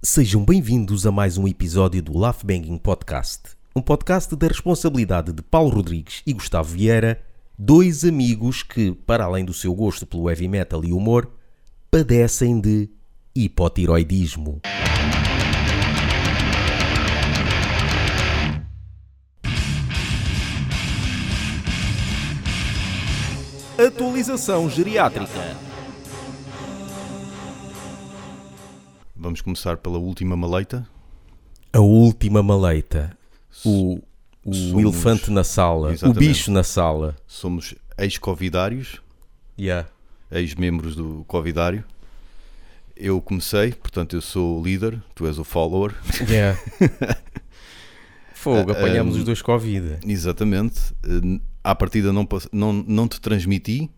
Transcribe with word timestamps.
Sejam 0.00 0.44
bem-vindos 0.44 1.04
a 1.08 1.10
mais 1.10 1.36
um 1.36 1.48
episódio 1.48 2.00
do 2.00 2.16
Laugh 2.16 2.44
Banging 2.44 2.78
Podcast, 2.78 3.40
um 3.74 3.82
podcast 3.82 4.36
da 4.36 4.46
responsabilidade 4.46 5.32
de 5.32 5.42
Paulo 5.42 5.70
Rodrigues 5.70 6.22
e 6.24 6.32
Gustavo 6.32 6.68
Vieira, 6.72 7.20
dois 7.58 8.04
amigos 8.04 8.62
que, 8.62 8.92
para 8.92 9.24
além 9.24 9.44
do 9.44 9.52
seu 9.52 9.74
gosto 9.74 10.06
pelo 10.06 10.30
heavy 10.30 10.46
metal 10.46 10.84
e 10.84 10.92
humor, 10.92 11.28
padecem 11.90 12.60
de 12.60 12.88
hipotiroidismo. 13.34 14.60
Atualização 23.76 24.70
geriátrica. 24.70 25.67
Vamos 29.18 29.40
começar 29.40 29.76
pela 29.78 29.98
última 29.98 30.36
maleita. 30.36 30.86
A 31.72 31.80
última 31.80 32.42
maleita. 32.42 33.16
O, 33.64 34.00
o 34.44 34.54
Somos- 34.54 34.82
elefante 34.84 35.30
na 35.30 35.42
sala. 35.44 35.92
Exatamente. 35.92 36.16
O 36.24 36.28
bicho 36.28 36.50
na 36.50 36.62
sala. 36.62 37.16
Somos 37.26 37.74
ex-covidários, 37.98 39.00
Yeah. 39.58 39.88
ex-membros 40.30 40.94
do 40.94 41.24
covidário. 41.26 41.84
Eu 42.96 43.20
comecei, 43.20 43.72
portanto 43.72 44.14
eu 44.16 44.20
sou 44.20 44.60
o 44.60 44.62
líder, 44.62 45.02
tu 45.14 45.26
és 45.26 45.38
o 45.38 45.44
follower. 45.44 45.94
Yeah. 46.28 46.58
Fogo, 48.34 48.70
apanhamos 48.70 49.16
um, 49.16 49.18
os 49.18 49.24
dois 49.24 49.42
Covid. 49.42 49.98
Exatamente. 50.06 50.80
À 51.62 51.74
partida 51.74 52.12
não, 52.12 52.26
não, 52.52 52.72
não 52.72 53.08
te 53.08 53.20
transmiti, 53.20 53.90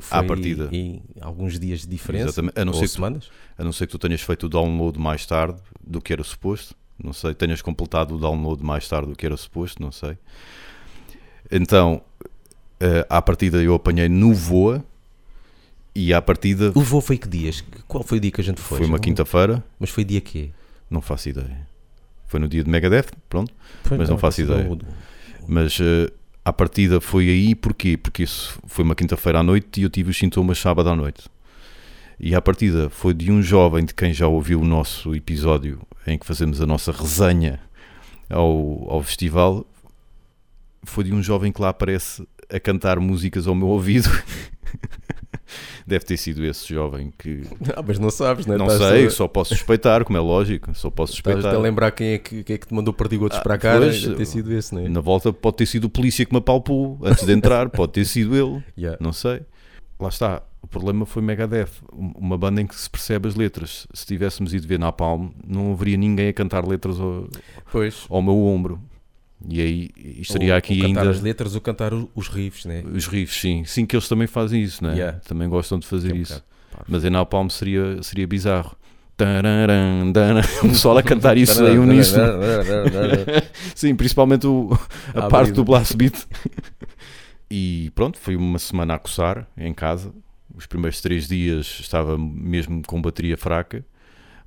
Porque 0.00 0.14
à 0.14 0.18
foi 0.18 0.26
partida. 0.28 0.68
em 0.72 1.02
alguns 1.20 1.58
dias 1.58 1.80
de 1.80 1.86
diferença. 1.88 2.24
Exatamente. 2.26 2.58
A 2.60 2.64
não 2.64 2.72
ou 2.72 2.78
ser 2.78 2.84
que 2.86 2.90
tu- 2.92 2.94
semanas. 2.94 3.30
a 3.58 3.64
não 3.64 3.72
ser 3.72 3.86
que 3.86 3.92
tu 3.92 3.98
tenhas 3.98 4.20
feito 4.20 4.46
o 4.46 4.48
download 4.48 4.98
mais 4.98 5.24
tarde 5.26 5.58
do 5.86 6.00
que 6.00 6.12
era 6.12 6.22
suposto. 6.24 6.74
Não 7.02 7.12
sei, 7.12 7.32
tenhas 7.34 7.62
completado 7.62 8.16
o 8.16 8.18
download 8.18 8.62
mais 8.64 8.88
tarde 8.88 9.08
do 9.10 9.14
que 9.16 9.24
era 9.24 9.36
suposto, 9.36 9.80
não 9.80 9.92
sei. 9.92 10.18
Então, 11.50 12.02
eh, 12.80 13.06
à 13.08 13.22
partida 13.22 13.62
eu 13.62 13.74
apanhei 13.74 14.08
no 14.08 14.34
Voa 14.34 14.84
e 15.94 16.12
à 16.12 16.20
partida 16.20 16.70
O 16.74 16.80
voo 16.80 17.00
foi 17.00 17.16
que 17.18 17.28
dias? 17.28 17.64
Qual 17.86 18.04
foi 18.04 18.18
o 18.18 18.20
dia 18.20 18.30
que 18.30 18.40
a 18.40 18.44
gente 18.44 18.60
foi? 18.60 18.78
foi 18.78 18.86
uma 18.86 18.96
não- 18.96 19.00
quinta-feira, 19.02 19.64
Mas 19.78 19.90
foi 19.90 20.04
dia 20.04 20.20
quê? 20.20 20.50
não 20.90 21.00
faço 21.00 21.28
ideia. 21.28 21.66
Foi 22.26 22.38
no 22.38 22.48
dia 22.48 22.62
de 22.62 22.70
Megadeth, 22.70 23.06
pronto. 23.28 23.52
Mas 23.96 24.08
não 24.08 24.18
faço 24.18 24.44
foi 24.44 24.54
ideia. 24.54 24.78
Mas 25.46 25.78
eh, 25.80 26.10
à 26.48 26.52
partida 26.52 26.98
foi 26.98 27.28
aí, 27.28 27.54
porquê? 27.54 27.96
Porque 27.98 28.22
isso 28.22 28.58
foi 28.66 28.82
uma 28.82 28.94
quinta-feira 28.94 29.40
à 29.40 29.42
noite 29.42 29.80
e 29.80 29.82
eu 29.82 29.90
tive 29.90 30.10
os 30.10 30.18
sintomas 30.18 30.58
sábado 30.58 30.88
à 30.88 30.96
noite. 30.96 31.28
E 32.18 32.34
à 32.34 32.40
partida 32.40 32.88
foi 32.88 33.12
de 33.12 33.30
um 33.30 33.42
jovem 33.42 33.84
de 33.84 33.92
quem 33.92 34.14
já 34.14 34.26
ouviu 34.26 34.62
o 34.62 34.64
nosso 34.64 35.14
episódio 35.14 35.80
em 36.06 36.18
que 36.18 36.26
fazemos 36.26 36.60
a 36.62 36.66
nossa 36.66 36.90
resenha 36.90 37.60
ao, 38.30 38.90
ao 38.90 39.02
festival. 39.02 39.66
Foi 40.84 41.04
de 41.04 41.12
um 41.12 41.22
jovem 41.22 41.52
que 41.52 41.60
lá 41.60 41.68
aparece 41.68 42.26
a 42.50 42.58
cantar 42.58 42.98
músicas 42.98 43.46
ao 43.46 43.54
meu 43.54 43.68
ouvido. 43.68 44.08
Deve 45.88 46.04
ter 46.04 46.16
sido 46.18 46.44
esse 46.44 46.68
jovem 46.72 47.10
que. 47.18 47.42
Ah, 47.74 47.82
mas 47.86 47.98
não 47.98 48.10
sabes, 48.10 48.44
né? 48.46 48.56
Não 48.58 48.66
Estás 48.66 48.90
sei, 48.90 49.06
a- 49.06 49.10
só 49.10 49.26
posso 49.26 49.54
suspeitar, 49.54 50.04
como 50.04 50.18
é 50.18 50.20
lógico. 50.20 50.74
Só 50.74 50.90
posso 50.90 51.14
Estás 51.14 51.34
suspeitar. 51.36 51.58
a 51.58 51.62
lembrar 51.62 51.90
quem 51.92 52.08
é 52.08 52.18
que, 52.18 52.44
quem 52.44 52.54
é 52.54 52.58
que 52.58 52.66
te 52.66 52.74
mandou 52.74 52.92
perdigotos 52.92 53.38
Ah, 53.38 53.40
para 53.40 53.56
cá? 53.56 53.78
pois, 53.78 54.02
Deve 54.02 54.16
ter 54.16 54.24
sido 54.26 54.52
esse, 54.52 54.74
não 54.74 54.82
é? 54.82 54.88
Na 54.88 55.00
volta 55.00 55.32
pode 55.32 55.56
ter 55.56 55.66
sido 55.66 55.84
o 55.84 55.88
polícia 55.90 56.26
que 56.26 56.32
me 56.32 56.38
apalpou 56.38 56.98
antes 57.02 57.24
de 57.24 57.32
entrar, 57.32 57.70
pode 57.70 57.92
ter 57.92 58.04
sido 58.04 58.36
ele. 58.36 58.62
Yeah. 58.76 58.98
Não 59.00 59.12
sei. 59.12 59.40
Lá 59.98 60.08
está. 60.10 60.42
O 60.60 60.66
problema 60.66 61.06
foi 61.06 61.22
Megadeth, 61.22 61.70
um- 61.92 62.12
uma 62.18 62.36
banda 62.36 62.60
em 62.60 62.66
que 62.66 62.74
se 62.76 62.90
percebe 62.90 63.26
as 63.28 63.34
letras. 63.34 63.86
Se 63.94 64.04
tivéssemos 64.04 64.52
ido 64.52 64.66
ver 64.66 64.78
Napalm, 64.78 65.30
não 65.46 65.72
haveria 65.72 65.96
ninguém 65.96 66.28
a 66.28 66.32
cantar 66.32 66.66
letras 66.66 67.00
ao, 67.00 67.28
Pois. 67.72 68.04
ao 68.10 68.20
meu 68.20 68.36
ombro. 68.44 68.78
E 69.46 69.60
aí 69.60 69.90
estaria 70.20 70.52
Ou- 70.52 70.58
aqui 70.58 70.80
ou 70.80 70.88
cantar 70.88 71.00
ainda 71.00 71.10
as 71.10 71.20
letras 71.20 71.54
ou 71.54 71.60
cantar 71.60 71.92
os 71.92 72.28
riffs, 72.28 72.64
né? 72.64 72.82
os 72.92 73.06
riffs, 73.06 73.40
sim. 73.40 73.64
Sim, 73.64 73.86
que 73.86 73.94
eles 73.94 74.08
também 74.08 74.26
fazem 74.26 74.62
isso, 74.62 74.82
né? 74.82 74.94
Yeah. 74.94 75.20
Também 75.20 75.48
gostam 75.48 75.78
de 75.78 75.86
fazer 75.86 76.12
um 76.12 76.16
isso. 76.16 76.42
Mas 76.86 77.04
em 77.04 77.10
Napalm 77.10 77.48
seria, 77.48 78.02
seria 78.02 78.26
bizarro. 78.26 78.76
Tararam, 79.16 80.12
tararam. 80.12 80.48
O 80.62 80.68
pessoal 80.68 80.98
a 80.98 81.02
cantar 81.02 81.36
isso 81.36 81.64
em 81.66 81.78
uníssono. 81.78 82.40
Sim, 83.74 83.94
principalmente 83.96 84.46
o, 84.46 84.70
a 85.14 85.26
A 85.26 85.28
parte 85.28 85.52
do 85.52 85.64
blast 85.64 85.96
beat. 85.96 86.14
e 87.50 87.90
pronto, 87.94 88.18
foi 88.18 88.36
uma 88.36 88.58
semana 88.58 88.94
a 88.94 88.98
coçar 88.98 89.46
em 89.56 89.74
casa. 89.74 90.12
Os 90.54 90.66
primeiros 90.66 91.00
três 91.00 91.26
dias 91.26 91.78
estava 91.80 92.16
mesmo 92.16 92.82
com 92.86 93.00
bateria 93.02 93.36
fraca. 93.36 93.84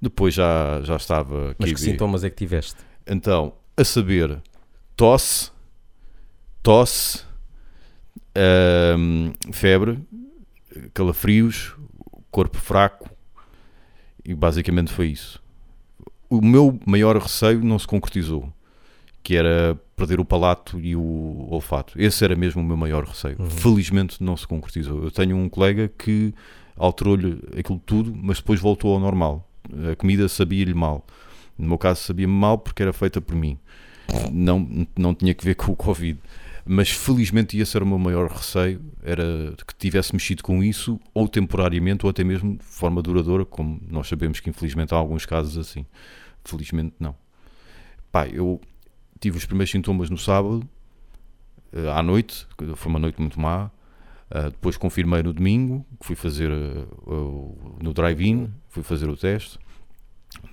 Depois 0.01 0.33
já, 0.33 0.81
já 0.83 0.95
estava. 0.95 1.55
Mas 1.59 1.73
que 1.73 1.79
sintomas 1.79 2.23
é 2.23 2.29
que 2.29 2.37
tiveste? 2.37 2.77
Então, 3.05 3.53
a 3.75 3.83
saber, 3.83 4.41
tosse, 5.01 5.49
tosse, 6.61 7.25
ahm, 8.35 9.31
febre, 9.51 9.97
calafrios, 10.93 11.75
corpo 12.29 12.59
fraco 12.59 13.09
e 14.23 14.35
basicamente 14.35 14.91
foi 14.93 15.07
isso. 15.07 15.41
O 16.29 16.39
meu 16.39 16.79
maior 16.85 17.17
receio 17.17 17.63
não 17.63 17.79
se 17.79 17.87
concretizou, 17.87 18.53
que 19.23 19.35
era 19.35 19.75
perder 19.95 20.19
o 20.19 20.25
palato 20.25 20.79
e 20.79 20.95
o 20.95 21.47
olfato. 21.49 21.99
Esse 21.99 22.23
era 22.23 22.35
mesmo 22.35 22.61
o 22.61 22.63
meu 22.63 22.77
maior 22.77 23.03
receio. 23.03 23.37
Uhum. 23.39 23.49
Felizmente 23.49 24.23
não 24.23 24.37
se 24.37 24.45
concretizou. 24.45 25.05
Eu 25.05 25.09
tenho 25.09 25.35
um 25.35 25.49
colega 25.49 25.87
que 25.87 26.31
alterou-lhe 26.77 27.41
aquilo 27.57 27.81
tudo, 27.83 28.13
mas 28.15 28.37
depois 28.37 28.59
voltou 28.59 28.93
ao 28.93 28.99
normal. 28.99 29.49
A 29.91 29.95
comida 29.95 30.29
sabia-lhe 30.29 30.75
mal. 30.75 31.03
No 31.57 31.69
meu 31.69 31.77
caso 31.79 32.01
sabia-me 32.03 32.31
mal 32.31 32.59
porque 32.59 32.83
era 32.83 32.93
feita 32.93 33.19
por 33.19 33.35
mim. 33.35 33.57
Não, 34.31 34.87
não 34.97 35.13
tinha 35.13 35.33
que 35.33 35.43
ver 35.43 35.55
com 35.55 35.71
o 35.71 35.75
Covid. 35.75 36.19
Mas 36.65 36.89
felizmente 36.89 37.57
esse 37.57 37.75
era 37.75 37.83
o 37.83 37.87
meu 37.87 37.97
maior 37.97 38.29
receio, 38.29 38.81
era 39.01 39.55
que 39.67 39.73
tivesse 39.75 40.13
mexido 40.13 40.43
com 40.43 40.63
isso, 40.63 40.99
ou 41.13 41.27
temporariamente, 41.27 42.05
ou 42.05 42.09
até 42.09 42.23
mesmo 42.23 42.57
de 42.57 42.63
forma 42.63 43.01
duradoura, 43.01 43.43
como 43.43 43.81
nós 43.89 44.07
sabemos 44.07 44.39
que 44.39 44.49
infelizmente 44.49 44.93
há 44.93 44.97
alguns 44.97 45.25
casos 45.25 45.57
assim. 45.57 45.85
Felizmente 46.45 46.93
não. 46.99 47.15
Pá, 48.11 48.27
eu 48.27 48.61
tive 49.19 49.37
os 49.37 49.45
primeiros 49.45 49.71
sintomas 49.71 50.09
no 50.09 50.17
sábado, 50.17 50.67
eh, 51.73 51.89
à 51.89 52.03
noite, 52.03 52.47
foi 52.75 52.89
uma 52.89 52.99
noite 52.99 53.19
muito 53.19 53.39
má. 53.39 53.71
Ah, 54.29 54.49
depois 54.49 54.77
confirmei 54.77 55.21
no 55.21 55.33
domingo, 55.33 55.85
fui 55.99 56.15
fazer 56.15 56.49
eh, 56.51 56.85
no 57.83 57.93
drive-in, 57.93 58.49
fui 58.69 58.81
fazer 58.81 59.09
o 59.09 59.17
teste. 59.17 59.59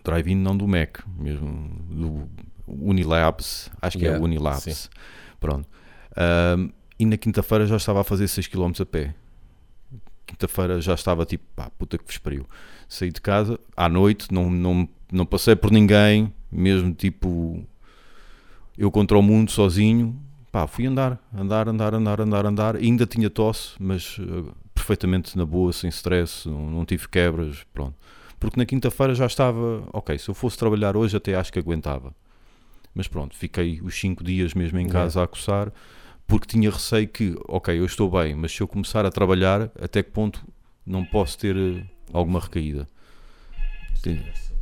Drive-in 0.04 0.34
não 0.34 0.56
do 0.56 0.66
Mac, 0.66 0.98
mesmo 1.16 1.70
do 1.88 2.28
Unilabs, 2.80 3.70
acho 3.80 3.98
que 3.98 4.04
é 4.04 4.08
Yeah, 4.08 4.22
o 4.22 4.24
Unilabs. 4.26 4.62
sim. 4.62 4.88
Pronto. 5.40 5.68
Ahm, 6.16 6.70
e 6.98 7.06
na 7.06 7.16
quinta-feira 7.16 7.66
já 7.66 7.76
estava 7.76 8.00
a 8.00 8.04
fazer 8.04 8.26
6 8.28 8.46
km 8.48 8.72
a 8.80 8.86
pé. 8.86 9.14
Quinta-feira 10.26 10.80
já 10.80 10.94
estava 10.94 11.24
tipo, 11.24 11.44
pá, 11.56 11.70
puta 11.78 11.96
que 11.96 12.04
vos 12.04 12.18
pariu. 12.18 12.44
Saí 12.88 13.10
de 13.10 13.20
casa 13.20 13.58
à 13.76 13.88
noite, 13.88 14.32
não, 14.32 14.50
não, 14.50 14.88
não 15.10 15.24
passei 15.24 15.56
por 15.56 15.70
ninguém, 15.70 16.32
mesmo 16.50 16.92
tipo 16.92 17.64
eu 18.76 18.90
contra 18.90 19.18
o 19.18 19.22
mundo 19.22 19.50
sozinho. 19.50 20.20
Pá, 20.52 20.66
fui 20.66 20.86
andar, 20.86 21.18
andar, 21.34 21.68
andar, 21.68 21.94
andar, 21.94 22.20
andar, 22.20 22.46
andar. 22.46 22.76
Ainda 22.76 23.06
tinha 23.06 23.28
tosse, 23.30 23.70
mas 23.78 24.16
eh, 24.20 24.50
perfeitamente 24.74 25.36
na 25.36 25.44
boa, 25.44 25.72
sem 25.72 25.88
stress, 25.88 26.48
não, 26.48 26.70
não 26.70 26.84
tive 26.84 27.08
quebras, 27.08 27.64
pronto. 27.72 27.94
Porque 28.38 28.58
na 28.58 28.64
quinta-feira 28.64 29.14
já 29.14 29.26
estava, 29.26 29.82
ok, 29.92 30.16
se 30.18 30.28
eu 30.28 30.34
fosse 30.34 30.56
trabalhar 30.56 30.96
hoje 30.96 31.16
até 31.16 31.34
acho 31.34 31.52
que 31.52 31.58
aguentava. 31.58 32.14
Mas 32.94 33.06
pronto, 33.08 33.36
fiquei 33.36 33.80
os 33.82 33.98
5 33.98 34.24
dias 34.24 34.54
mesmo 34.54 34.78
em 34.78 34.82
Yeah. 34.86 35.04
casa 35.04 35.22
a 35.22 35.26
coçar, 35.26 35.72
porque 36.26 36.46
tinha 36.46 36.70
receio 36.70 37.08
que, 37.08 37.36
ok, 37.46 37.78
eu 37.78 37.84
estou 37.84 38.10
bem, 38.10 38.34
mas 38.34 38.52
se 38.52 38.60
eu 38.60 38.68
começar 38.68 39.04
a 39.06 39.10
trabalhar, 39.10 39.70
até 39.80 40.02
que 40.02 40.10
ponto 40.10 40.44
não 40.84 41.04
posso 41.04 41.38
ter 41.38 41.56
eh, 41.56 41.84
alguma 42.12 42.40
recaída? 42.40 42.88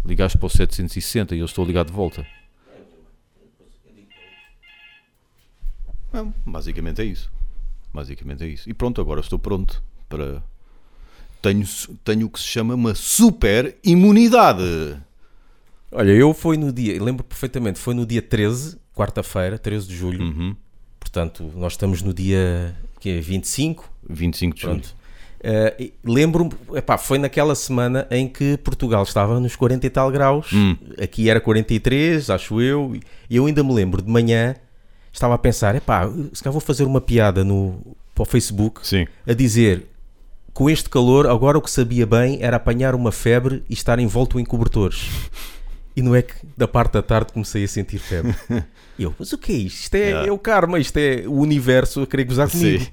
Ligaste 0.04 0.38
para 0.38 0.46
o 0.46 0.50
760 0.50 1.34
e 1.34 1.38
eu 1.40 1.44
estou 1.46 1.64
ligado 1.64 1.88
de 1.88 1.92
volta. 1.92 2.26
Não, 6.12 6.32
basicamente 6.44 7.02
é 7.02 7.04
isso. 7.04 7.30
Basicamente 7.92 8.44
é 8.44 8.46
isso. 8.48 8.68
E 8.68 8.74
pronto, 8.74 9.00
agora 9.00 9.20
estou 9.20 9.38
pronto 9.38 9.82
para. 10.08 10.42
Tenho, 11.42 11.64
tenho 12.04 12.26
o 12.26 12.30
que 12.30 12.40
se 12.40 12.46
chama 12.46 12.74
uma 12.74 12.94
super 12.94 13.76
imunidade. 13.84 14.98
Olha, 15.92 16.10
eu 16.10 16.32
fui 16.34 16.56
no 16.56 16.72
dia, 16.72 17.02
lembro 17.02 17.22
perfeitamente, 17.24 17.78
foi 17.78 17.94
no 17.94 18.04
dia 18.04 18.20
13, 18.20 18.76
quarta-feira, 18.94 19.58
13 19.58 19.86
de 19.88 19.96
julho. 19.96 20.20
Uhum. 20.22 20.56
Portanto, 20.98 21.50
nós 21.54 21.74
estamos 21.74 22.02
no 22.02 22.12
dia 22.12 22.74
que 23.00 23.10
é 23.10 23.20
25, 23.20 23.88
25 24.08 24.56
de 24.56 24.62
julho. 24.62 24.82
e 25.78 25.92
Lembro-me, 26.04 26.50
foi 26.98 27.18
naquela 27.18 27.54
semana 27.54 28.06
em 28.10 28.26
que 28.28 28.56
Portugal 28.58 29.02
estava 29.04 29.38
nos 29.38 29.54
40 29.54 29.86
e 29.86 29.90
tal 29.90 30.10
graus, 30.10 30.52
Hum. 30.52 30.76
aqui 31.00 31.30
era 31.30 31.40
43, 31.40 32.30
acho 32.30 32.60
eu, 32.60 32.96
e 33.30 33.36
eu 33.36 33.46
ainda 33.46 33.62
me 33.62 33.72
lembro 33.72 34.02
de 34.02 34.10
manhã, 34.10 34.56
estava 35.12 35.34
a 35.34 35.38
pensar, 35.38 35.74
epá, 35.76 36.10
se 36.32 36.42
calhar 36.42 36.52
vou 36.52 36.60
fazer 36.60 36.84
uma 36.84 37.00
piada 37.00 37.44
no, 37.44 37.80
para 38.14 38.22
o 38.22 38.26
Facebook 38.26 38.86
Sim. 38.86 39.06
a 39.26 39.32
dizer 39.32 39.86
com 40.52 40.68
este 40.70 40.88
calor, 40.88 41.26
agora 41.28 41.58
o 41.58 41.62
que 41.62 41.70
sabia 41.70 42.06
bem 42.06 42.38
era 42.42 42.56
apanhar 42.56 42.94
uma 42.94 43.12
febre 43.12 43.62
e 43.68 43.74
estar 43.74 43.98
envolto 43.98 44.40
em 44.40 44.44
cobertores. 44.44 45.08
E 45.96 46.02
não 46.02 46.14
é 46.14 46.20
que 46.22 46.34
da 46.56 46.68
parte 46.68 46.92
da 46.92 47.02
tarde 47.02 47.32
comecei 47.32 47.64
a 47.64 47.68
sentir 47.68 47.98
febre. 47.98 48.34
Eu, 48.98 49.14
mas 49.18 49.32
o 49.32 49.38
que 49.38 49.52
é 49.52 49.56
isto? 49.56 49.80
Isto 49.84 49.94
é, 49.94 49.98
Yeah. 50.08 50.28
é 50.28 50.32
o 50.32 50.38
karma, 50.38 50.78
isto 50.78 50.96
é 50.98 51.24
o 51.26 51.32
universo 51.40 52.02
a 52.02 52.06
querer 52.06 52.24
gozar 52.24 52.50
comigo. 52.50 52.84
Sim. 52.84 52.90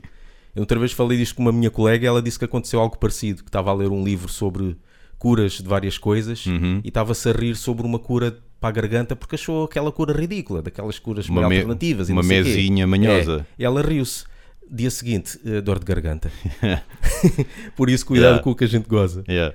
Eu 0.55 0.61
outra 0.61 0.79
vez 0.79 0.91
falei 0.91 1.17
disto 1.17 1.35
com 1.35 1.41
uma 1.41 1.51
minha 1.51 1.69
colega 1.69 2.05
e 2.05 2.07
ela 2.07 2.21
disse 2.21 2.37
que 2.39 2.45
aconteceu 2.45 2.79
algo 2.79 2.97
parecido, 2.97 3.43
que 3.43 3.49
estava 3.49 3.71
a 3.71 3.73
ler 3.73 3.89
um 3.89 4.03
livro 4.03 4.29
sobre 4.29 4.77
curas 5.17 5.53
de 5.53 5.63
várias 5.67 5.97
coisas 5.97 6.45
Uhum. 6.45 6.81
e 6.83 6.87
estava-se 6.89 7.27
a 7.29 7.31
rir 7.31 7.55
sobre 7.55 7.85
uma 7.85 7.97
cura 7.99 8.37
para 8.59 8.69
a 8.69 8.71
garganta 8.71 9.15
porque 9.15 9.35
achou 9.35 9.63
aquela 9.65 9.91
cura 9.91 10.13
ridícula, 10.13 10.61
daquelas 10.61 10.99
curas 10.99 11.27
Uma, 11.27 11.47
me- 11.49 11.55
alternativas. 11.57 12.07
uma 12.09 12.23
mesinha 12.23 12.85
manhosa. 12.87 13.45
É, 13.59 13.63
ela 13.63 13.81
riu-se. 13.81 14.25
Dia 14.71 14.89
seguinte, 14.89 15.37
eh, 15.45 15.59
dor 15.61 15.77
de 15.79 15.85
garganta. 15.85 16.31
Por 17.75 17.89
isso, 17.89 18.05
cuidado 18.05 18.25
Yeah. 18.31 18.43
com 18.43 18.51
o 18.51 18.55
que 18.55 18.63
a 18.63 18.67
gente 18.67 18.87
goza. 18.87 19.23
Yeah. 19.27 19.53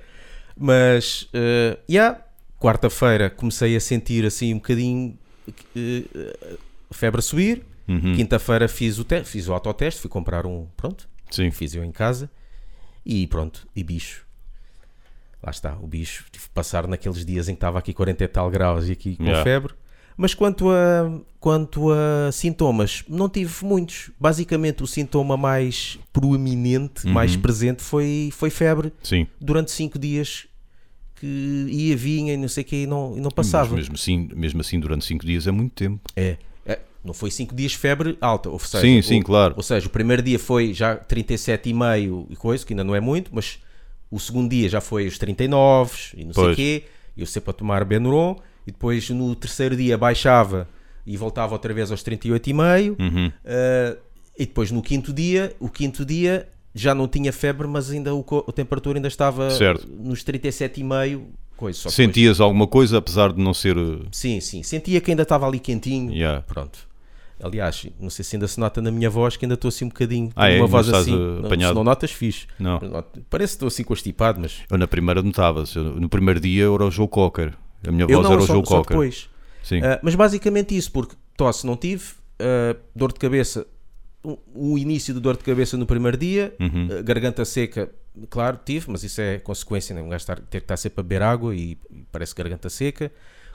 Mas, 0.55 1.23
uh, 1.33 1.77
yeah, 1.89 2.19
quarta-feira 2.59 3.29
comecei 3.29 3.75
a 3.75 3.79
sentir 3.79 4.25
assim 4.25 4.53
um 4.53 4.57
bocadinho 4.57 5.17
uh, 5.47 6.57
a 6.89 6.93
febre 6.93 7.19
a 7.19 7.21
subir. 7.21 7.63
Uhum. 7.87 8.15
Quinta-feira 8.15 8.67
fiz 8.67 8.99
o, 8.99 9.03
te 9.03 9.23
fiz 9.23 9.47
o 9.47 9.53
autoteste, 9.53 9.99
fui 10.01 10.09
comprar 10.09 10.45
um, 10.45 10.67
pronto, 10.77 11.09
Sim. 11.31 11.49
fiz 11.49 11.73
eu 11.73 11.83
em 11.83 11.91
casa. 11.91 12.29
E 13.05 13.25
pronto, 13.27 13.67
e 13.75 13.83
bicho. 13.83 14.25
Lá 15.41 15.49
está, 15.51 15.75
o 15.81 15.87
bicho. 15.87 16.25
Tive 16.31 16.45
que 16.45 16.51
passar 16.51 16.85
naqueles 16.85 17.25
dias 17.25 17.47
em 17.47 17.53
que 17.53 17.57
estava 17.57 17.79
aqui 17.79 17.93
40 17.93 18.23
e 18.23 18.27
tal 18.27 18.49
graus 18.51 18.89
e 18.89 18.91
aqui 18.91 19.15
com 19.15 19.23
Yeah. 19.23 19.43
febre. 19.43 19.73
Mas 20.17 20.33
quanto 20.33 20.69
a, 20.69 21.09
quanto 21.39 21.91
a 21.93 22.29
sintomas, 22.33 23.05
não 23.07 23.29
tive 23.29 23.63
muitos. 23.65 24.11
Basicamente, 24.19 24.83
o 24.83 24.87
sintoma 24.87 25.37
mais 25.37 25.97
proeminente, 26.11 27.07
Uhum. 27.07 27.13
mais 27.13 27.37
presente, 27.37 27.81
foi, 27.81 28.29
foi 28.33 28.49
febre 28.49 28.91
Sim. 29.01 29.25
durante 29.39 29.71
5 29.71 29.97
dias 29.97 30.45
que 31.19 31.65
ia, 31.69 31.95
vinha 31.97 32.33
e 32.33 32.37
não 32.37 32.47
sei 32.47 32.63
o 32.63 32.65
que 32.65 32.75
e 32.83 32.87
não, 32.87 33.17
e 33.17 33.21
não 33.21 33.29
passava. 33.31 33.69
Mas 33.69 33.79
mesmo 33.79 33.95
assim, 33.95 34.29
mesmo 34.35 34.61
assim, 34.61 34.79
durante 34.79 35.05
5 35.05 35.25
dias 35.25 35.47
é 35.47 35.51
muito 35.51 35.73
tempo. 35.73 36.01
É, 36.15 36.37
é, 36.65 36.79
não 37.03 37.13
foi 37.13 37.29
5 37.31 37.53
dias 37.55 37.73
febre 37.73 38.17
alta. 38.21 38.49
Ou 38.49 38.59
seja, 38.59 38.81
sim, 38.81 39.01
sim, 39.01 39.19
o- 39.19 39.23
claro. 39.23 39.53
Ou 39.57 39.63
seja, 39.63 39.87
o 39.87 39.89
primeiro 39.89 40.21
dia 40.21 40.39
foi 40.39 40.73
já 40.73 40.95
37,5 40.95 42.27
e 42.29 42.35
coisa, 42.35 42.65
que 42.65 42.73
ainda 42.73 42.83
não 42.83 42.95
é 42.95 42.99
muito, 42.99 43.31
mas 43.33 43.59
o 44.11 44.19
segundo 44.19 44.49
dia 44.49 44.67
já 44.69 44.81
foi 44.81 45.07
os 45.07 45.17
39 45.17 45.93
e 46.15 46.25
não 46.25 46.33
sei 46.33 46.43
o 46.43 46.45
Pois. 46.47 46.55
quê. 46.55 46.83
Eu 47.17 47.25
sempre 47.25 47.49
a 47.49 47.53
tomar 47.53 47.83
Benuron 47.83 48.37
e 48.65 48.71
depois 48.71 49.09
no 49.09 49.35
terceiro 49.35 49.75
dia 49.75 49.97
baixava 49.97 50.69
e 51.05 51.17
voltava 51.17 51.53
outra 51.53 51.73
vez 51.73 51.91
aos 51.91 52.01
38,5. 52.03 52.95
Uhum. 52.99 53.27
Uh, 53.27 53.97
e 54.37 54.45
depois 54.45 54.71
no 54.71 54.81
quinto 54.81 55.11
dia, 55.11 55.53
o 55.59 55.67
quinto 55.67 56.05
dia 56.05 56.47
já 56.73 56.93
não 56.95 57.07
tinha 57.07 57.31
febre, 57.33 57.67
mas 57.67 57.89
ainda 57.91 58.13
o 58.13 58.25
a 58.47 58.51
temperatura 58.51 58.97
ainda 58.97 59.07
estava 59.07 59.49
Certo. 59.51 59.87
nos 59.89 60.23
37,5, 60.23 61.21
coisa. 61.57 61.77
Só 61.77 61.89
depois- 61.89 61.95
Sentias 61.95 62.39
alguma 62.39 62.67
coisa, 62.67 62.97
apesar 62.97 63.33
de 63.33 63.41
não 63.41 63.53
ser. 63.53 63.77
uh, 63.77 64.05
Sim, 64.11 64.39
sim. 64.39 64.63
Sentia 64.63 65.01
que 65.01 65.11
ainda 65.11 65.23
estava 65.23 65.47
ali 65.47 65.59
quentinho. 65.59 66.11
Yeah. 66.13 66.41
Pronto. 66.43 66.87
Aliás, 67.41 67.87
não 67.97 68.09
sei 68.09 68.25
se 68.25 68.35
ainda 68.35 68.49
se 68.49 68.59
nota 68.59 68.81
na 68.81 68.91
minha 68.91 69.09
voz 69.09 69.37
que 69.37 69.45
ainda 69.45 69.53
estou 69.55 69.69
assim 69.69 69.85
um 69.85 69.87
bocadinho. 69.87 70.29
Ah, 70.35 70.49
é? 70.49 70.55
uma 70.55 70.61
Não 70.61 70.67
voz 70.67 70.89
assim. 70.89 71.13
uh, 71.15 71.17
Não, 71.39 71.45
apanhado? 71.45 71.69
se 71.71 71.75
não 71.75 71.83
notas, 71.85 72.11
fixe. 72.11 72.47
Não. 72.59 72.79
Parece 73.29 73.53
que 73.53 73.55
estou 73.55 73.67
assim 73.67 73.83
constipado, 73.83 74.41
mas. 74.41 74.59
Eu 74.69 74.77
na 74.77 74.87
primeira 74.87 75.21
notava-se. 75.21 75.79
No 75.79 76.09
primeiro 76.09 76.39
dia 76.41 76.63
era 76.65 76.85
o 76.85 76.91
Joe 76.91 77.07
Cocker. 77.07 77.53
A 77.87 77.91
minha 77.91 78.05
voz 78.05 78.23
não, 78.25 78.33
era 78.33 78.41
o 78.41 78.45
só, 78.45 78.53
Joe 78.55 78.65
só 78.65 78.75
Cocker. 78.79 78.89
depois. 78.89 79.29
Sim. 79.63 79.79
Ah, 79.81 79.97
mas 80.03 80.15
basicamente 80.15 80.75
isso, 80.75 80.91
porque 80.91 81.15
tosse 81.37 81.65
não 81.65 81.77
tive, 81.77 82.03
ah, 82.41 82.75
dor 82.93 83.13
de 83.13 83.19
cabeça, 83.19 83.65
o, 84.23 84.77
início 84.77 85.13
de 85.13 85.19
dor 85.19 85.37
de 85.37 85.43
cabeça 85.43 85.77
no 85.77 85.85
primeiro 85.85 86.17
dia, 86.17 86.53
Uhum. 86.59 86.87
ah, 86.97 87.01
garganta 87.01 87.45
seca, 87.45 87.89
claro, 88.29 88.59
tive, 88.65 88.89
mas 88.91 89.03
isso 89.03 89.21
é 89.21 89.39
consequência, 89.39 89.95
né? 89.95 90.01
um 90.01 90.09
gajo 90.09 90.25
ter 90.25 90.41
que 90.49 90.57
estar 90.57 90.77
sempre 90.77 90.99
a 90.99 91.03
beber 91.03 91.21
água 91.21 91.55
e, 91.55 91.77
e 91.91 92.03
parece 92.11 92.35
garganta 92.35 92.69
seca. 92.69 93.11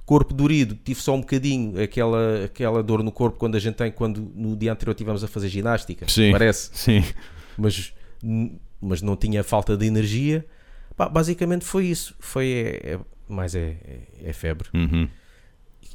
Corpo 0.06 0.34
dorido, 0.34 0.74
tive 0.74 1.00
só 1.00 1.14
um 1.14 1.20
bocadinho 1.20 1.80
aquela, 1.82 2.44
aquela 2.44 2.82
dor 2.82 3.02
no 3.02 3.10
corpo 3.10 3.38
quando 3.38 3.54
a 3.56 3.58
gente 3.58 3.74
tem, 3.76 3.90
quando 3.90 4.20
no 4.34 4.54
dia 4.56 4.72
anterior 4.72 4.92
estivemos 4.92 5.24
a 5.24 5.28
fazer 5.28 5.48
ginástica, 5.48 6.06
Sim. 6.08 6.30
parece, 6.32 6.70
Sim. 6.74 7.02
mas, 7.56 7.94
mas 8.80 9.00
não 9.02 9.16
tinha 9.16 9.42
falta 9.42 9.76
de 9.76 9.86
energia. 9.86 10.44
Pá, 10.96 11.08
basicamente 11.08 11.64
foi 11.64 11.86
isso, 11.86 12.14
foi 12.20 12.46
é, 12.84 12.92
é- 12.94 13.00
mais 13.28 13.54
é, 13.54 13.76
é- 14.22 14.28
é 14.30 14.32
febre. 14.32 14.68
Uhum. 14.74 15.08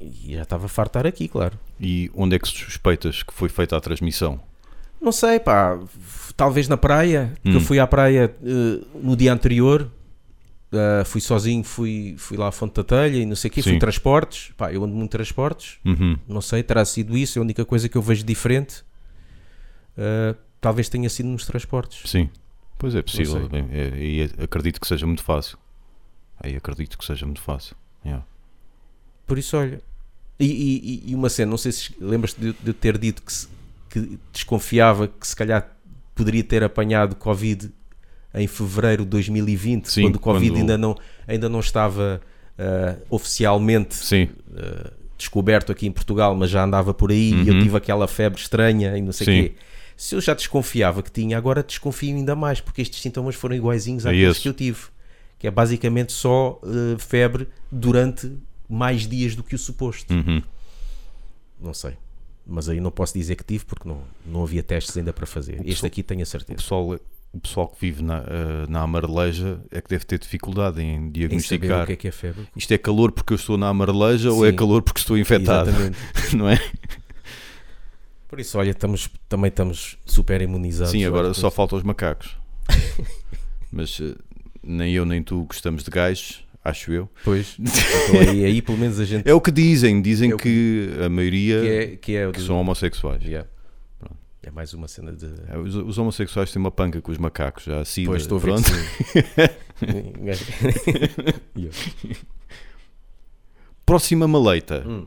E 0.01 0.33
já 0.35 0.43
estava 0.43 0.67
de 0.67 0.89
estar 0.89 1.05
aqui, 1.05 1.27
claro. 1.27 1.59
E 1.79 2.09
onde 2.15 2.35
é 2.35 2.39
que 2.39 2.47
suspeitas 2.47 3.21
que 3.21 3.33
foi 3.33 3.49
feita 3.49 3.75
a 3.77 3.81
transmissão? 3.81 4.39
Não 5.01 5.11
sei, 5.11 5.39
pá, 5.39 5.79
talvez 6.35 6.67
na 6.67 6.77
praia, 6.77 7.31
porque 7.35 7.49
Hum. 7.57 7.61
eu 7.61 7.61
fui 7.61 7.79
à 7.79 7.87
praia 7.87 8.35
eh, 8.43 8.85
no 9.01 9.15
dia 9.15 9.31
anterior, 9.33 9.89
eh, 10.71 11.03
fui 11.05 11.21
sozinho, 11.21 11.63
fui, 11.63 12.15
fui 12.17 12.35
lá 12.37 12.47
à 12.49 12.51
Fonte 12.51 12.75
da 12.75 12.83
Telha 12.83 13.17
e 13.17 13.25
não 13.25 13.35
sei 13.35 13.49
o 13.49 13.53
quê, 13.53 13.61
fui 13.61 13.71
Sim. 13.71 13.75
em 13.77 13.79
transportes, 13.79 14.51
pá, 14.57 14.71
eu 14.73 14.83
ando 14.83 14.93
muito 14.95 15.11
transportes, 15.11 15.77
Uhum. 15.85 16.17
não 16.27 16.41
sei, 16.41 16.61
terá 16.63 16.83
sido 16.85 17.17
isso, 17.17 17.37
é 17.37 17.39
a 17.39 17.43
única 17.43 17.63
coisa 17.65 17.87
que 17.87 17.97
eu 17.97 18.01
vejo 18.01 18.23
diferente, 18.25 18.83
Eh, 20.01 20.33
talvez 20.61 20.87
tenha 20.87 21.09
sido 21.09 21.27
nos 21.27 21.45
transportes. 21.45 22.09
Sim. 22.09 22.29
Pois 22.77 22.95
é 22.95 23.01
possível. 23.01 23.39
sei. 23.39 23.49
Bem, 23.49 23.67
é- 23.71 23.97
E 24.01 24.29
acredito 24.41 24.79
que 24.79 24.87
seja 24.87 25.05
muito 25.05 25.21
fácil. 25.23 25.57
Aí 26.39 26.55
acredito 26.55 26.97
que 26.97 27.03
seja 27.03 27.25
muito 27.25 27.41
fácil. 27.41 27.75
Yeah. 28.05 28.25
Por 29.27 29.37
isso, 29.37 29.57
olha, 29.57 29.81
e, 30.39 30.45
e- 31.05 31.11
e 31.11 31.15
uma 31.15 31.27
cena, 31.27 31.49
não 31.49 31.57
sei 31.57 31.73
se 31.73 31.93
lembras-te 31.99 32.39
de, 32.39 32.53
de 32.53 32.67
eu 32.69 32.73
ter 32.73 32.97
dito 32.97 33.21
que, 33.21 33.33
se- 33.33 33.49
que 33.89 34.19
desconfiava 34.31 35.07
que 35.07 35.27
se 35.27 35.35
calhar 35.35 35.75
poderia 36.15 36.43
ter 36.43 36.63
apanhado 36.63 37.15
Covid 37.15 37.71
em 38.33 38.45
fevereiro 38.47 39.03
de 39.03 39.09
2020, 39.09 39.85
Sim, 39.91 40.01
quando 40.03 40.15
o 40.17 40.19
Covid 40.19 40.49
quando- 40.51 40.57
ainda, 40.59 40.77
não, 40.77 40.95
ainda 41.27 41.49
não 41.49 41.59
estava 41.59 42.21
ah, 42.57 42.95
oficialmente 43.09 43.97
ah, 44.55 44.91
descoberto 45.17 45.71
aqui 45.71 45.87
em 45.87 45.91
Portugal, 45.91 46.35
mas 46.35 46.49
já 46.49 46.63
andava 46.63 46.93
por 46.93 47.09
aí 47.11 47.33
e 47.33 47.47
eu 47.47 47.55
Uhum. 47.55 47.61
tive 47.63 47.77
aquela 47.77 48.07
febre 48.07 48.39
estranha 48.39 48.95
e 48.97 49.01
não 49.01 49.11
sei 49.11 49.25
o 49.25 49.43
quê. 49.49 49.55
Se 49.97 50.15
eu 50.15 50.21
já 50.21 50.33
desconfiava 50.33 51.01
que 51.03 51.11
tinha, 51.11 51.37
agora 51.37 51.61
desconfio 51.63 52.15
ainda 52.15 52.35
mais, 52.35 52.61
porque 52.61 52.81
estes 52.81 53.01
sintomas 53.01 53.35
foram 53.35 53.55
iguaizinhos 53.55 54.05
É 54.05 54.09
àqueles 54.09 54.31
esse. 54.31 54.41
que 54.41 54.47
eu 54.49 54.53
tive. 54.53 54.79
Que 55.37 55.47
é 55.47 55.51
basicamente 55.51 56.11
só 56.11 56.59
ah, 56.63 56.97
febre 56.99 57.47
durante 57.71 58.31
mais 58.69 59.07
dias 59.07 59.35
do 59.35 59.43
que 59.43 59.55
o 59.55 59.57
suposto. 59.57 60.13
Uhum. 60.13 60.41
Não 61.59 61.73
sei. 61.73 61.93
Mas 62.51 62.67
aí 62.67 62.79
não 62.79 62.89
posso 62.89 63.13
dizer 63.13 63.35
que 63.35 63.43
tive 63.43 63.63
porque 63.65 63.87
não, 63.87 64.01
não 64.25 64.41
havia 64.43 64.63
testes 64.63 64.97
ainda 64.97 65.13
para 65.13 65.25
fazer. 65.27 65.55
Este 65.57 65.65
pessoal- 65.65 65.87
aqui 65.87 66.01
tenho 66.03 66.21
a 66.21 66.23
O, 66.23 66.25
certeza. 66.25 66.57
pessoal, 66.57 66.99
o 67.31 67.39
pessoal 67.39 67.67
que 67.67 67.79
vive 67.79 68.01
na, 68.01 68.17
eh, 68.25 68.65
na 68.67 68.81
amareleja 68.81 69.59
é 69.69 69.79
que 69.79 69.87
deve 69.89 70.03
ter 70.03 70.17
dificuldade 70.17 70.81
em 70.81 70.95
Em 70.95 71.11
diagnosticar. 71.11 71.83
o 71.83 71.85
que 71.85 71.93
é 71.93 71.95
que 71.95 72.07
é 72.07 72.11
febre. 72.11 72.47
Isto 72.55 72.73
é 72.73 72.77
calor 72.79 73.11
porque 73.11 73.33
eu 73.33 73.35
estou 73.35 73.55
na 73.55 73.67
amareleja 73.67 74.31
ou 74.31 74.43
é 74.45 74.49
Sim. 74.49 74.55
calor 74.55 74.81
porque 74.81 74.99
estou 74.99 75.15
infectado? 75.15 75.69
Exatamente. 75.69 75.97
Não 76.35 76.49
é? 76.49 76.59
Por 78.27 78.39
isso, 78.39 78.57
olha, 78.57 78.71
estamos, 78.71 79.09
também 79.27 79.49
estamos 79.49 79.97
super 80.05 80.41
imunizados. 80.41 80.91
Sim, 80.91 81.03
agora 81.05 81.33
só 81.33 81.49
faltam 81.51 81.77
os 81.77 81.83
macacos. 81.83 82.35
Mas 83.71 83.99
eh, 84.01 84.15
nem 84.63 84.93
eu 84.93 85.05
nem 85.05 85.21
tu 85.23 85.43
gostamos 85.45 85.83
de 85.83 85.89
gajos, 85.91 86.43
acho 86.63 86.91
eu. 86.91 87.09
Pois, 87.23 87.55
então 87.59 88.19
aí, 88.21 88.45
aí 88.45 88.61
pelo 88.61 88.77
menos 88.77 88.99
a 88.99 89.05
gente 89.05 89.27
É 89.27 89.33
o 89.33 89.41
que 89.41 89.51
dizem, 89.51 90.01
dizem 90.01 90.31
É 90.31 90.35
o 90.35 90.37
que 90.37 90.89
a 91.05 91.09
maioria 91.09 91.61
que 91.61 91.67
é, 91.67 91.87
que 91.97 92.15
é 92.15 92.31
que 92.31 92.39
do- 92.39 92.45
são 92.45 92.59
homossexuais. 92.59 93.23
Yeah. 93.23 93.47
É 94.41 94.49
mais 94.51 94.73
uma 94.73 94.87
cena 94.87 95.11
de. 95.11 95.25
É, 95.49 95.57
Os, 95.57 95.75
os 95.75 95.97
homossexuais 95.97 96.49
têm 96.51 96.59
uma 96.61 96.71
panca 96.71 97.01
com 97.01 97.11
os 97.11 97.17
macacos, 97.17 97.65
já 97.65 97.81
assim. 97.81 98.05
Pois 98.05 98.21
estou 98.21 98.39
pronto. 98.39 98.63
que. 98.63 99.79
Próxima 103.85 104.27
maleita. 104.27 104.83
Hum. 104.87 105.05